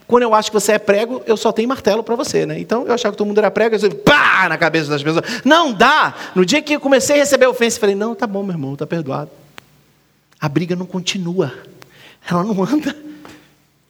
Quando 0.09 0.25
eu 0.25 0.35
acho 0.35 0.51
que 0.51 0.59
você 0.59 0.73
é 0.73 0.79
prego, 0.81 1.23
eu 1.27 1.37
só 1.37 1.53
tenho 1.53 1.69
martelo 1.69 2.03
para 2.03 2.17
você, 2.17 2.45
né? 2.45 2.59
Então 2.59 2.85
eu 2.89 2.93
achava 2.93 3.13
que 3.13 3.19
todo 3.19 3.29
mundo 3.29 3.39
era 3.39 3.53
prego, 3.53 3.77
eu 3.77 3.79
disse, 3.79 3.95
pá, 4.03 4.49
na 4.49 4.59
cabeça 4.59 4.91
das 4.91 5.01
pessoas. 5.01 5.25
Não 5.45 5.73
dá. 5.73 6.13
No 6.35 6.45
dia 6.45 6.61
que 6.61 6.75
eu 6.75 6.81
comecei 6.81 7.15
a 7.15 7.19
receber 7.21 7.47
ofensa, 7.47 7.77
eu 7.77 7.81
falei, 7.81 7.95
não, 7.95 8.17
tá 8.17 8.27
bom, 8.27 8.43
meu 8.43 8.55
irmão, 8.55 8.75
tá 8.75 8.85
perdoado. 8.85 9.31
A 10.41 10.49
briga 10.49 10.77
não 10.77 10.87
continua. 10.87 11.53
Ela 12.29 12.45
não 12.45 12.63
anda. 12.63 12.97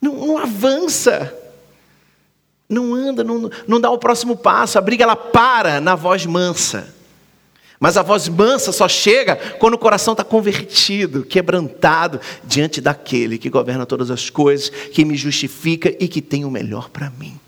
Não, 0.00 0.26
não 0.26 0.38
avança. 0.38 1.32
Não 2.68 2.94
anda, 2.94 3.22
não, 3.22 3.50
não 3.66 3.80
dá 3.80 3.90
o 3.90 3.98
próximo 3.98 4.36
passo. 4.36 4.78
A 4.78 4.80
briga 4.80 5.04
ela 5.04 5.16
para 5.16 5.80
na 5.80 5.94
voz 5.94 6.26
mansa. 6.26 6.94
Mas 7.78 7.96
a 7.96 8.02
voz 8.02 8.28
mansa 8.28 8.72
só 8.72 8.88
chega 8.88 9.36
quando 9.58 9.74
o 9.74 9.78
coração 9.78 10.12
está 10.12 10.24
convertido, 10.24 11.24
quebrantado 11.24 12.20
diante 12.42 12.80
daquele 12.80 13.36
que 13.36 13.50
governa 13.50 13.84
todas 13.84 14.10
as 14.10 14.30
coisas, 14.30 14.70
que 14.70 15.04
me 15.04 15.16
justifica 15.16 15.94
e 16.00 16.08
que 16.08 16.22
tem 16.22 16.44
o 16.44 16.50
melhor 16.50 16.88
para 16.88 17.10
mim. 17.10 17.38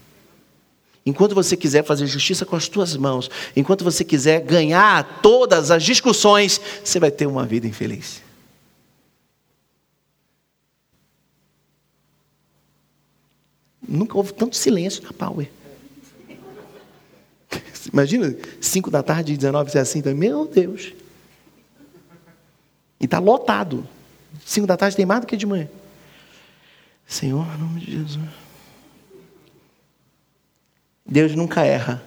Enquanto 1.07 1.35
você 1.35 1.57
quiser 1.57 1.85
fazer 1.85 2.07
justiça 2.07 2.45
com 2.45 2.57
as 2.57 2.69
tuas 2.69 2.97
mãos, 2.97 3.31
enquanto 3.55 3.85
você 3.85 4.05
quiser 4.05 4.41
ganhar 4.41 5.21
todas 5.23 5.71
as 5.71 5.85
discussões, 5.85 6.61
você 6.85 6.99
vai 6.99 7.13
ter 7.13 7.27
uma 7.27 7.47
vida 7.47 7.67
infeliz. 7.67 8.26
Nunca 13.89 14.17
houve 14.17 14.33
tanto 14.33 14.57
silêncio 14.57 15.03
na 15.03 15.13
Power. 15.13 15.51
Imagina, 17.93 18.37
5 18.61 18.91
da 18.91 19.03
tarde, 19.03 19.37
19, 19.37 19.71
você 19.71 19.79
é 19.79 19.81
assim. 19.81 20.03
Meu 20.15 20.47
Deus. 20.47 20.93
E 22.99 23.05
está 23.05 23.19
lotado. 23.19 23.87
5 24.45 24.67
da 24.67 24.77
tarde 24.77 24.97
tem 24.97 25.07
mais 25.07 25.21
do 25.21 25.27
que 25.27 25.37
de 25.37 25.47
manhã. 25.47 25.69
Senhor, 27.07 27.47
em 27.55 27.59
nome 27.59 27.81
de 27.81 27.93
Jesus. 27.93 28.29
Deus 31.05 31.35
nunca 31.35 31.65
erra. 31.65 32.03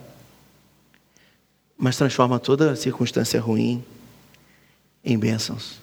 mas 1.78 1.96
transforma 1.96 2.38
toda 2.38 2.76
circunstância 2.76 3.39
ruim 3.39 3.82
em 5.02 5.18
bênçãos. 5.18 5.80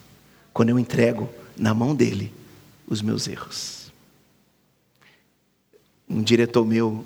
Quando 0.52 0.68
eu 0.68 0.78
entrego 0.78 1.26
na 1.56 1.72
mão 1.72 1.94
dele 1.94 2.30
os 2.86 3.00
meus 3.00 3.26
erros. 3.26 3.85
Um 6.08 6.22
diretor 6.22 6.64
meu 6.64 7.04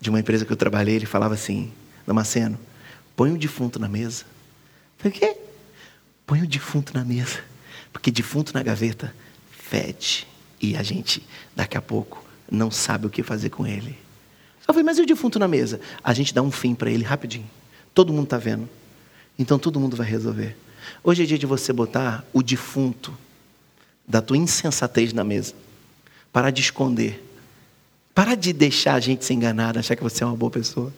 de 0.00 0.10
uma 0.10 0.20
empresa 0.20 0.44
que 0.44 0.52
eu 0.52 0.56
trabalhei, 0.56 0.96
ele 0.96 1.06
falava 1.06 1.34
assim: 1.34 1.72
Damasceno, 2.06 2.58
põe 3.16 3.32
o 3.32 3.38
defunto 3.38 3.78
na 3.78 3.88
mesa. 3.88 4.24
Eu 5.04 5.10
falei, 5.10 5.18
quê? 5.18 5.36
Põe 6.26 6.42
o 6.42 6.46
defunto 6.46 6.94
na 6.94 7.04
mesa. 7.04 7.40
Porque 7.92 8.10
defunto 8.10 8.52
na 8.54 8.62
gaveta 8.62 9.14
fede. 9.50 10.26
E 10.60 10.76
a 10.76 10.82
gente, 10.82 11.26
daqui 11.54 11.76
a 11.76 11.82
pouco, 11.82 12.24
não 12.50 12.70
sabe 12.70 13.06
o 13.06 13.10
que 13.10 13.22
fazer 13.22 13.50
com 13.50 13.66
ele. 13.66 13.98
Eu 14.66 14.74
falei, 14.74 14.84
mas 14.84 14.98
e 14.98 15.02
o 15.02 15.06
defunto 15.06 15.38
na 15.38 15.48
mesa? 15.48 15.80
A 16.04 16.12
gente 16.12 16.32
dá 16.32 16.42
um 16.42 16.50
fim 16.50 16.74
para 16.74 16.90
ele 16.90 17.04
rapidinho. 17.04 17.48
Todo 17.94 18.12
mundo 18.12 18.24
está 18.24 18.38
vendo. 18.38 18.68
Então 19.38 19.58
todo 19.58 19.80
mundo 19.80 19.96
vai 19.96 20.06
resolver. 20.06 20.56
Hoje 21.02 21.22
é 21.22 21.26
dia 21.26 21.38
de 21.38 21.46
você 21.46 21.72
botar 21.72 22.24
o 22.32 22.42
defunto 22.42 23.16
da 24.06 24.20
tua 24.20 24.36
insensatez 24.36 25.12
na 25.12 25.24
mesa. 25.24 25.54
Parar 26.32 26.50
de 26.50 26.60
esconder. 26.60 27.22
Parar 28.14 28.34
de 28.34 28.52
deixar 28.52 28.94
a 28.94 29.00
gente 29.00 29.24
se 29.24 29.32
enganar, 29.32 29.76
achar 29.76 29.96
que 29.96 30.02
você 30.02 30.22
é 30.22 30.26
uma 30.26 30.36
boa 30.36 30.50
pessoa. 30.50 30.92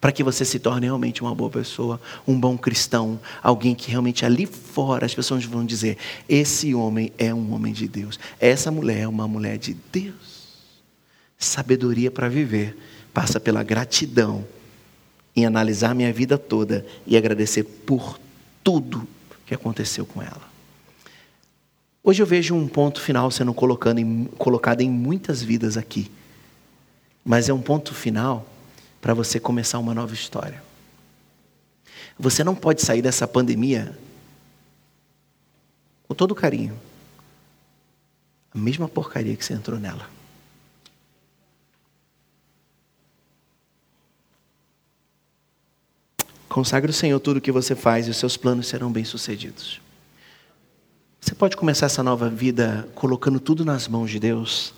Para 0.00 0.12
que 0.12 0.22
você 0.22 0.44
se 0.44 0.60
torne 0.60 0.86
realmente 0.86 1.22
uma 1.22 1.34
boa 1.34 1.50
pessoa, 1.50 2.00
um 2.26 2.38
bom 2.38 2.56
cristão, 2.56 3.18
alguém 3.42 3.74
que 3.74 3.90
realmente 3.90 4.24
ali 4.24 4.46
fora 4.46 5.04
as 5.04 5.14
pessoas 5.14 5.44
vão 5.44 5.66
dizer: 5.66 5.98
esse 6.28 6.72
homem 6.72 7.12
é 7.18 7.34
um 7.34 7.52
homem 7.52 7.72
de 7.72 7.88
Deus, 7.88 8.18
essa 8.38 8.70
mulher 8.70 9.00
é 9.00 9.08
uma 9.08 9.26
mulher 9.26 9.58
de 9.58 9.76
Deus. 9.92 10.46
Sabedoria 11.36 12.10
para 12.10 12.28
viver 12.28 12.76
passa 13.12 13.40
pela 13.40 13.64
gratidão 13.64 14.46
em 15.34 15.44
analisar 15.44 15.94
minha 15.94 16.12
vida 16.12 16.38
toda 16.38 16.86
e 17.04 17.16
agradecer 17.16 17.64
por 17.64 18.18
tudo 18.62 19.06
que 19.46 19.54
aconteceu 19.54 20.06
com 20.06 20.22
ela. 20.22 20.48
Hoje 22.04 22.22
eu 22.22 22.26
vejo 22.26 22.54
um 22.54 22.68
ponto 22.68 23.00
final 23.00 23.30
sendo 23.30 23.52
colocado 23.52 23.98
em, 23.98 24.24
colocado 24.38 24.80
em 24.80 24.90
muitas 24.90 25.42
vidas 25.42 25.76
aqui, 25.76 26.10
mas 27.28 27.46
é 27.46 27.52
um 27.52 27.60
ponto 27.60 27.94
final 27.94 28.48
para 29.02 29.12
você 29.12 29.38
começar 29.38 29.78
uma 29.78 29.92
nova 29.92 30.14
história. 30.14 30.62
Você 32.18 32.42
não 32.42 32.54
pode 32.54 32.80
sair 32.80 33.02
dessa 33.02 33.28
pandemia 33.28 33.94
com 36.08 36.14
todo 36.14 36.34
carinho. 36.34 36.74
A 38.50 38.56
mesma 38.56 38.88
porcaria 38.88 39.36
que 39.36 39.44
você 39.44 39.52
entrou 39.52 39.78
nela. 39.78 40.08
Consagre 46.48 46.90
o 46.90 46.94
Senhor 46.94 47.20
tudo 47.20 47.36
o 47.36 47.42
que 47.42 47.52
você 47.52 47.74
faz 47.74 48.06
e 48.06 48.10
os 48.10 48.16
seus 48.16 48.38
planos 48.38 48.68
serão 48.68 48.90
bem-sucedidos. 48.90 49.82
Você 51.20 51.34
pode 51.34 51.58
começar 51.58 51.84
essa 51.84 52.02
nova 52.02 52.30
vida 52.30 52.88
colocando 52.94 53.38
tudo 53.38 53.66
nas 53.66 53.86
mãos 53.86 54.10
de 54.10 54.18
Deus 54.18 54.72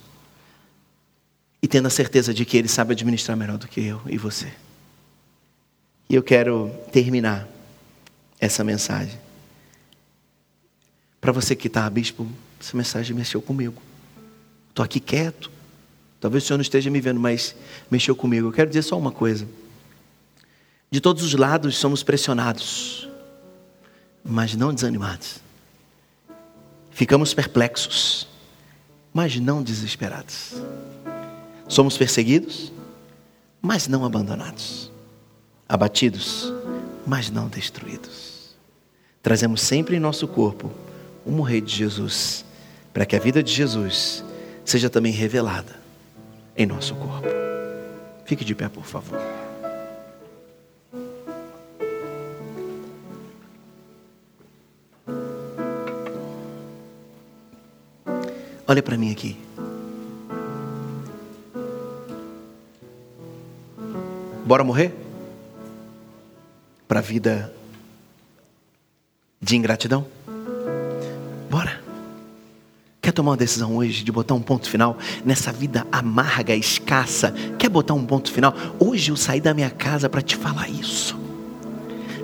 e 1.63 1.69
tendo 1.69 1.87
a 1.87 1.91
certeza 1.91 2.33
de 2.33 2.45
que 2.45 2.57
Ele 2.57 2.69
sabe 2.69 2.93
administrar 2.93 3.37
melhor 3.37 3.59
do 3.59 3.69
que 3.69 3.81
eu 3.81 4.01
e 4.07 4.17
você. 4.17 4.53
E 6.09 6.15
eu 6.15 6.23
quero 6.23 6.71
terminar 6.91 7.47
essa 8.39 8.65
mensagem. 8.65 9.19
Para 11.21 11.33
você 11.33 11.55
que 11.55 11.67
está, 11.67 11.89
bispo, 11.89 12.27
essa 12.61 12.77
mensagem 12.77 13.15
mexeu 13.15 13.43
comigo. 13.43 13.81
Estou 14.71 14.85
aqui 14.85 14.99
quieto. 14.99 15.51
Talvez 16.19 16.45
o 16.45 16.47
Senhor 16.47 16.59
não 16.59 16.63
esteja 16.63 16.91
me 16.91 17.01
vendo, 17.01 17.21
mas 17.21 17.55
mexeu 17.91 18.17
comigo. 18.17 18.49
Eu 18.49 18.53
quero 18.53 18.71
dizer 18.71 18.83
só 18.83 18.99
uma 18.99 19.13
coisa. 19.13 19.47
De 20.91 21.01
todos 21.01 21.23
os 21.23 21.35
lados 21.35 21.77
somos 21.77 22.03
pressionados, 22.03 23.09
mas 24.25 24.57
não 24.57 24.75
desanimados. 24.75 25.39
Ficamos 26.91 27.33
perplexos, 27.33 28.27
mas 29.15 29.39
não 29.39 29.63
desesperados. 29.63 30.55
Somos 31.71 31.97
perseguidos, 31.97 32.73
mas 33.63 33.87
não 33.87 34.05
abandonados. 34.05 34.91
Abatidos, 35.69 36.53
mas 37.07 37.31
não 37.31 37.47
destruídos. 37.47 38.57
Trazemos 39.23 39.63
sempre 39.63 39.95
em 39.95 40.01
nosso 40.01 40.27
corpo 40.27 40.69
o 41.25 41.31
morrer 41.31 41.61
de 41.61 41.73
Jesus, 41.73 42.45
para 42.93 43.07
que 43.07 43.15
a 43.15 43.21
vida 43.21 43.41
de 43.41 43.53
Jesus 43.53 44.25
seja 44.65 44.91
também 44.91 45.13
revelada 45.13 45.79
em 46.57 46.67
nosso 46.67 46.93
corpo. 46.97 47.29
Fique 48.25 48.45
de 48.45 48.53
pé, 48.53 48.69
por 48.69 48.85
favor. 48.85 49.21
Olha 58.67 58.83
para 58.83 58.99
mim 58.99 59.13
aqui. 59.13 59.39
Bora 64.51 64.65
morrer? 64.65 64.93
Para 66.89 66.99
a 66.99 67.03
vida 67.03 67.55
de 69.41 69.55
ingratidão? 69.55 70.05
Bora. 71.49 71.81
Quer 73.01 73.13
tomar 73.13 73.31
uma 73.31 73.37
decisão 73.37 73.77
hoje 73.77 74.03
de 74.03 74.11
botar 74.11 74.35
um 74.35 74.43
ponto 74.43 74.69
final 74.69 74.99
nessa 75.25 75.53
vida 75.53 75.87
amarga, 75.93 76.53
escassa? 76.53 77.33
Quer 77.61 77.69
botar 77.69 77.95
um 77.95 78.05
ponto 78.05 78.33
final? 78.33 78.53
Hoje 78.81 79.13
eu 79.13 79.17
saí 79.17 79.41
da 79.41 79.55
minha 79.55 79.71
casa 79.71 80.09
para 80.09 80.21
te 80.21 80.35
falar 80.35 80.69
isso 80.69 81.17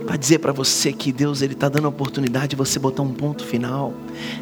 para 0.05 0.17
dizer 0.17 0.39
para 0.39 0.53
você 0.53 0.93
que 0.93 1.13
Deus 1.13 1.43
ele 1.43 1.55
está 1.55 1.69
dando 1.69 1.87
a 1.87 1.89
oportunidade 1.89 2.49
de 2.49 2.57
você 2.57 2.79
botar 2.79 3.03
um 3.03 3.13
ponto 3.13 3.45
final 3.45 3.93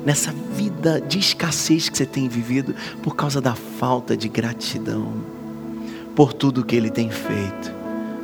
nessa 0.04 0.30
vida 0.30 1.00
de 1.00 1.18
escassez 1.18 1.88
que 1.88 1.96
você 1.96 2.04
tem 2.04 2.28
vivido 2.28 2.74
por 3.02 3.16
causa 3.16 3.40
da 3.40 3.54
falta 3.54 4.14
de 4.14 4.28
gratidão 4.28 5.33
por 6.14 6.32
tudo 6.32 6.64
que 6.64 6.76
Ele 6.76 6.90
tem 6.90 7.10
feito, 7.10 7.72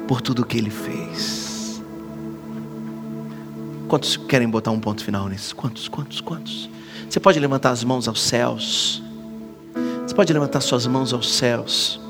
por 0.07 0.21
tudo 0.21 0.45
que 0.45 0.57
Ele 0.57 0.71
fez. 0.71 1.83
Quantos 3.89 4.17
querem 4.17 4.49
botar 4.49 4.71
um 4.71 4.79
ponto 4.79 5.05
final 5.05 5.29
nisso? 5.29 5.55
Quantos, 5.57 5.89
quantos, 5.89 6.21
quantos? 6.21 6.71
Você 7.09 7.19
pode 7.19 7.41
levantar 7.41 7.71
as 7.71 7.83
mãos 7.83 8.07
aos 8.07 8.23
céus. 8.23 9.03
Você 10.07 10.15
pode 10.15 10.33
levantar 10.33 10.61
suas 10.61 10.87
mãos 10.87 11.13
aos 11.13 11.33
céus. 11.35 12.01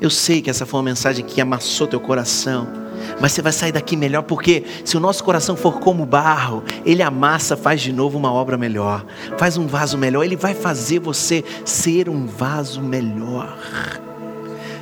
Eu 0.00 0.10
sei 0.10 0.42
que 0.42 0.50
essa 0.50 0.66
foi 0.66 0.78
uma 0.78 0.84
mensagem 0.84 1.24
que 1.24 1.40
amassou 1.40 1.86
teu 1.86 2.00
coração 2.00 2.86
mas 3.20 3.32
você 3.32 3.42
vai 3.42 3.52
sair 3.52 3.72
daqui 3.72 3.96
melhor, 3.96 4.22
porque 4.22 4.64
se 4.84 4.96
o 4.96 5.00
nosso 5.00 5.22
coração 5.24 5.56
for 5.56 5.78
como 5.78 6.04
barro, 6.04 6.62
ele 6.84 7.02
amassa, 7.02 7.56
faz 7.56 7.80
de 7.80 7.92
novo 7.92 8.18
uma 8.18 8.32
obra 8.32 8.56
melhor, 8.56 9.04
faz 9.38 9.56
um 9.56 9.66
vaso 9.66 9.96
melhor, 9.96 10.24
ele 10.24 10.36
vai 10.36 10.54
fazer 10.54 10.98
você 10.98 11.44
ser 11.64 12.08
um 12.08 12.26
vaso 12.26 12.80
melhor. 12.80 13.56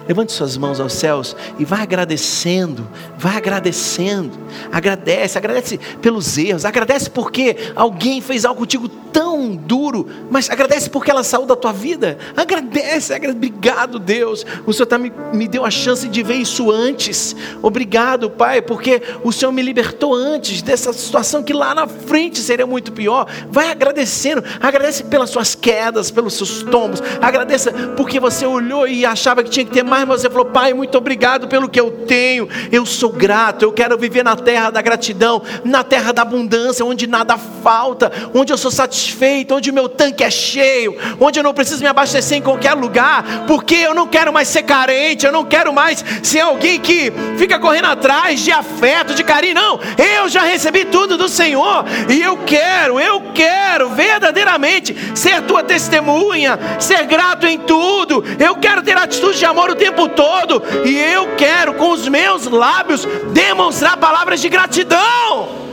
Levante 0.06 0.32
suas 0.32 0.56
mãos 0.56 0.80
aos 0.80 0.92
céus 0.92 1.34
e 1.58 1.64
vai 1.64 1.82
agradecendo, 1.82 2.86
vai 3.16 3.36
agradecendo. 3.36 4.38
Agradece, 4.70 5.38
agradece 5.38 5.78
pelos 6.02 6.36
erros, 6.36 6.64
agradece 6.64 7.08
porque 7.08 7.56
alguém 7.74 8.20
fez 8.20 8.44
algo 8.44 8.60
contigo 8.60 8.88
tão 9.14 9.56
duro, 9.56 10.06
mas 10.30 10.50
agradece 10.50 10.90
porque 10.90 11.10
ela 11.10 11.24
saiu 11.24 11.46
da 11.46 11.56
tua 11.56 11.72
vida. 11.72 12.18
Agradece, 12.36 13.14
agradece. 13.14 13.38
obrigado 13.38 13.98
Deus. 13.98 14.44
O 14.66 14.72
Senhor 14.74 14.86
tá, 14.86 14.98
me, 14.98 15.10
me 15.32 15.48
deu 15.48 15.64
a 15.64 15.70
chance 15.70 16.06
de 16.06 16.22
ver 16.22 16.34
isso 16.34 16.70
antes. 16.70 17.34
Obrigado, 17.62 18.28
Pai, 18.28 18.60
porque 18.60 19.00
o 19.22 19.32
Senhor 19.32 19.52
me 19.52 19.62
libertou 19.62 20.14
antes 20.14 20.60
dessa 20.60 20.92
situação 20.92 21.42
que 21.42 21.52
lá 21.52 21.74
na 21.74 21.86
frente 21.86 22.40
seria 22.40 22.66
muito 22.66 22.92
pior. 22.92 23.26
Vai 23.50 23.70
agradecendo, 23.70 24.44
agradece 24.60 25.04
pelas 25.04 25.30
suas 25.30 25.54
quedas, 25.54 26.10
pelos 26.10 26.34
seus 26.34 26.62
tombos. 26.62 27.02
Agradeça 27.22 27.72
porque 27.96 28.20
você 28.20 28.44
olhou 28.44 28.86
e 28.86 29.06
achava 29.06 29.42
que 29.42 29.50
tinha 29.50 29.64
que 29.64 29.72
ter 29.72 29.82
mais 29.82 29.94
mais, 29.94 30.20
você 30.20 30.28
falou, 30.28 30.46
Pai, 30.46 30.74
muito 30.74 30.98
obrigado 30.98 31.46
pelo 31.46 31.68
que 31.68 31.80
eu 31.80 31.90
tenho. 31.90 32.48
Eu 32.72 32.84
sou 32.84 33.10
grato, 33.10 33.62
eu 33.62 33.72
quero 33.72 33.96
viver 33.96 34.24
na 34.24 34.34
terra 34.34 34.70
da 34.70 34.82
gratidão, 34.82 35.40
na 35.64 35.84
terra 35.84 36.12
da 36.12 36.22
abundância, 36.22 36.84
onde 36.84 37.06
nada 37.06 37.38
falta, 37.38 38.10
onde 38.34 38.52
eu 38.52 38.58
sou 38.58 38.70
satisfeito, 38.70 39.03
onde 39.50 39.70
o 39.70 39.74
meu 39.74 39.88
tanque 39.88 40.24
é 40.24 40.30
cheio, 40.30 40.96
onde 41.20 41.38
eu 41.38 41.42
não 41.42 41.54
preciso 41.54 41.82
me 41.82 41.88
abastecer 41.88 42.38
em 42.38 42.42
qualquer 42.42 42.74
lugar, 42.74 43.44
porque 43.46 43.74
eu 43.74 43.94
não 43.94 44.06
quero 44.06 44.32
mais 44.32 44.48
ser 44.48 44.62
carente, 44.62 45.26
eu 45.26 45.32
não 45.32 45.44
quero 45.44 45.72
mais 45.72 46.04
ser 46.22 46.40
alguém 46.40 46.80
que 46.80 47.12
fica 47.36 47.58
correndo 47.58 47.86
atrás 47.86 48.40
de 48.40 48.52
afeto, 48.52 49.14
de 49.14 49.24
carinho. 49.24 49.54
Não, 49.54 49.80
eu 49.98 50.28
já 50.28 50.42
recebi 50.42 50.84
tudo 50.84 51.16
do 51.16 51.28
Senhor 51.28 51.84
e 52.08 52.20
eu 52.20 52.38
quero, 52.38 52.98
eu 52.98 53.20
quero 53.34 53.90
verdadeiramente 53.90 54.96
ser 55.14 55.42
tua 55.42 55.62
testemunha, 55.62 56.58
ser 56.78 57.06
grato 57.06 57.46
em 57.46 57.58
tudo. 57.58 58.24
Eu 58.38 58.56
quero 58.56 58.82
ter 58.82 58.96
atitude 58.96 59.38
de 59.38 59.44
amor 59.44 59.70
o 59.70 59.74
tempo 59.74 60.08
todo, 60.08 60.62
e 60.84 60.96
eu 60.96 61.34
quero 61.36 61.74
com 61.74 61.90
os 61.90 62.08
meus 62.08 62.46
lábios 62.46 63.06
demonstrar 63.32 63.96
palavras 63.96 64.40
de 64.40 64.48
gratidão. 64.48 65.64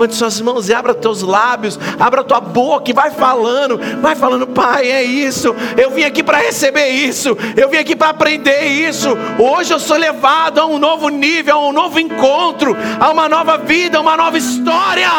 Levante 0.00 0.14
suas 0.14 0.40
mãos 0.40 0.68
e 0.68 0.74
abra 0.74 0.94
teus 0.94 1.20
lábios, 1.20 1.78
abra 1.98 2.24
tua 2.24 2.40
boca 2.40 2.90
e 2.90 2.94
vai 2.94 3.10
falando, 3.10 3.78
vai 4.00 4.16
falando, 4.16 4.46
Pai, 4.46 4.90
é 4.90 5.02
isso. 5.02 5.54
Eu 5.76 5.90
vim 5.90 6.04
aqui 6.04 6.22
para 6.22 6.38
receber 6.38 6.88
isso, 6.88 7.36
eu 7.56 7.68
vim 7.68 7.76
aqui 7.76 7.94
para 7.94 8.08
aprender 8.08 8.64
isso. 8.64 9.10
Hoje 9.38 9.74
eu 9.74 9.78
sou 9.78 9.98
levado 9.98 10.58
a 10.58 10.66
um 10.66 10.78
novo 10.78 11.08
nível, 11.10 11.56
a 11.56 11.68
um 11.68 11.72
novo 11.72 12.00
encontro, 12.00 12.74
a 12.98 13.10
uma 13.10 13.28
nova 13.28 13.58
vida, 13.58 14.00
uma 14.00 14.16
nova 14.16 14.38
história. 14.38 15.10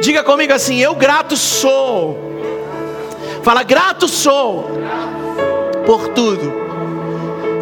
Diga 0.00 0.22
comigo 0.22 0.52
assim: 0.52 0.80
Eu 0.80 0.94
grato 0.94 1.36
sou. 1.36 2.24
Fala, 3.42 3.62
grato 3.62 4.08
sou 4.08 4.70
por 5.84 6.08
tudo 6.08 6.52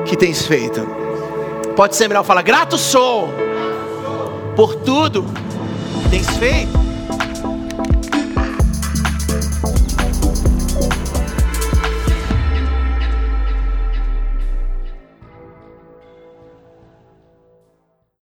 que 0.07 0.17
tens 0.17 0.47
feito. 0.47 0.87
Pode 1.77 1.97
ser 1.97 2.09
melhor, 2.09 2.25
fala, 2.25 2.41
grato 2.41 2.79
sou 2.79 3.44
por 4.57 4.77
tudo 4.77 5.25
que 6.03 6.09
tens 6.11 6.29
feito. 6.39 6.84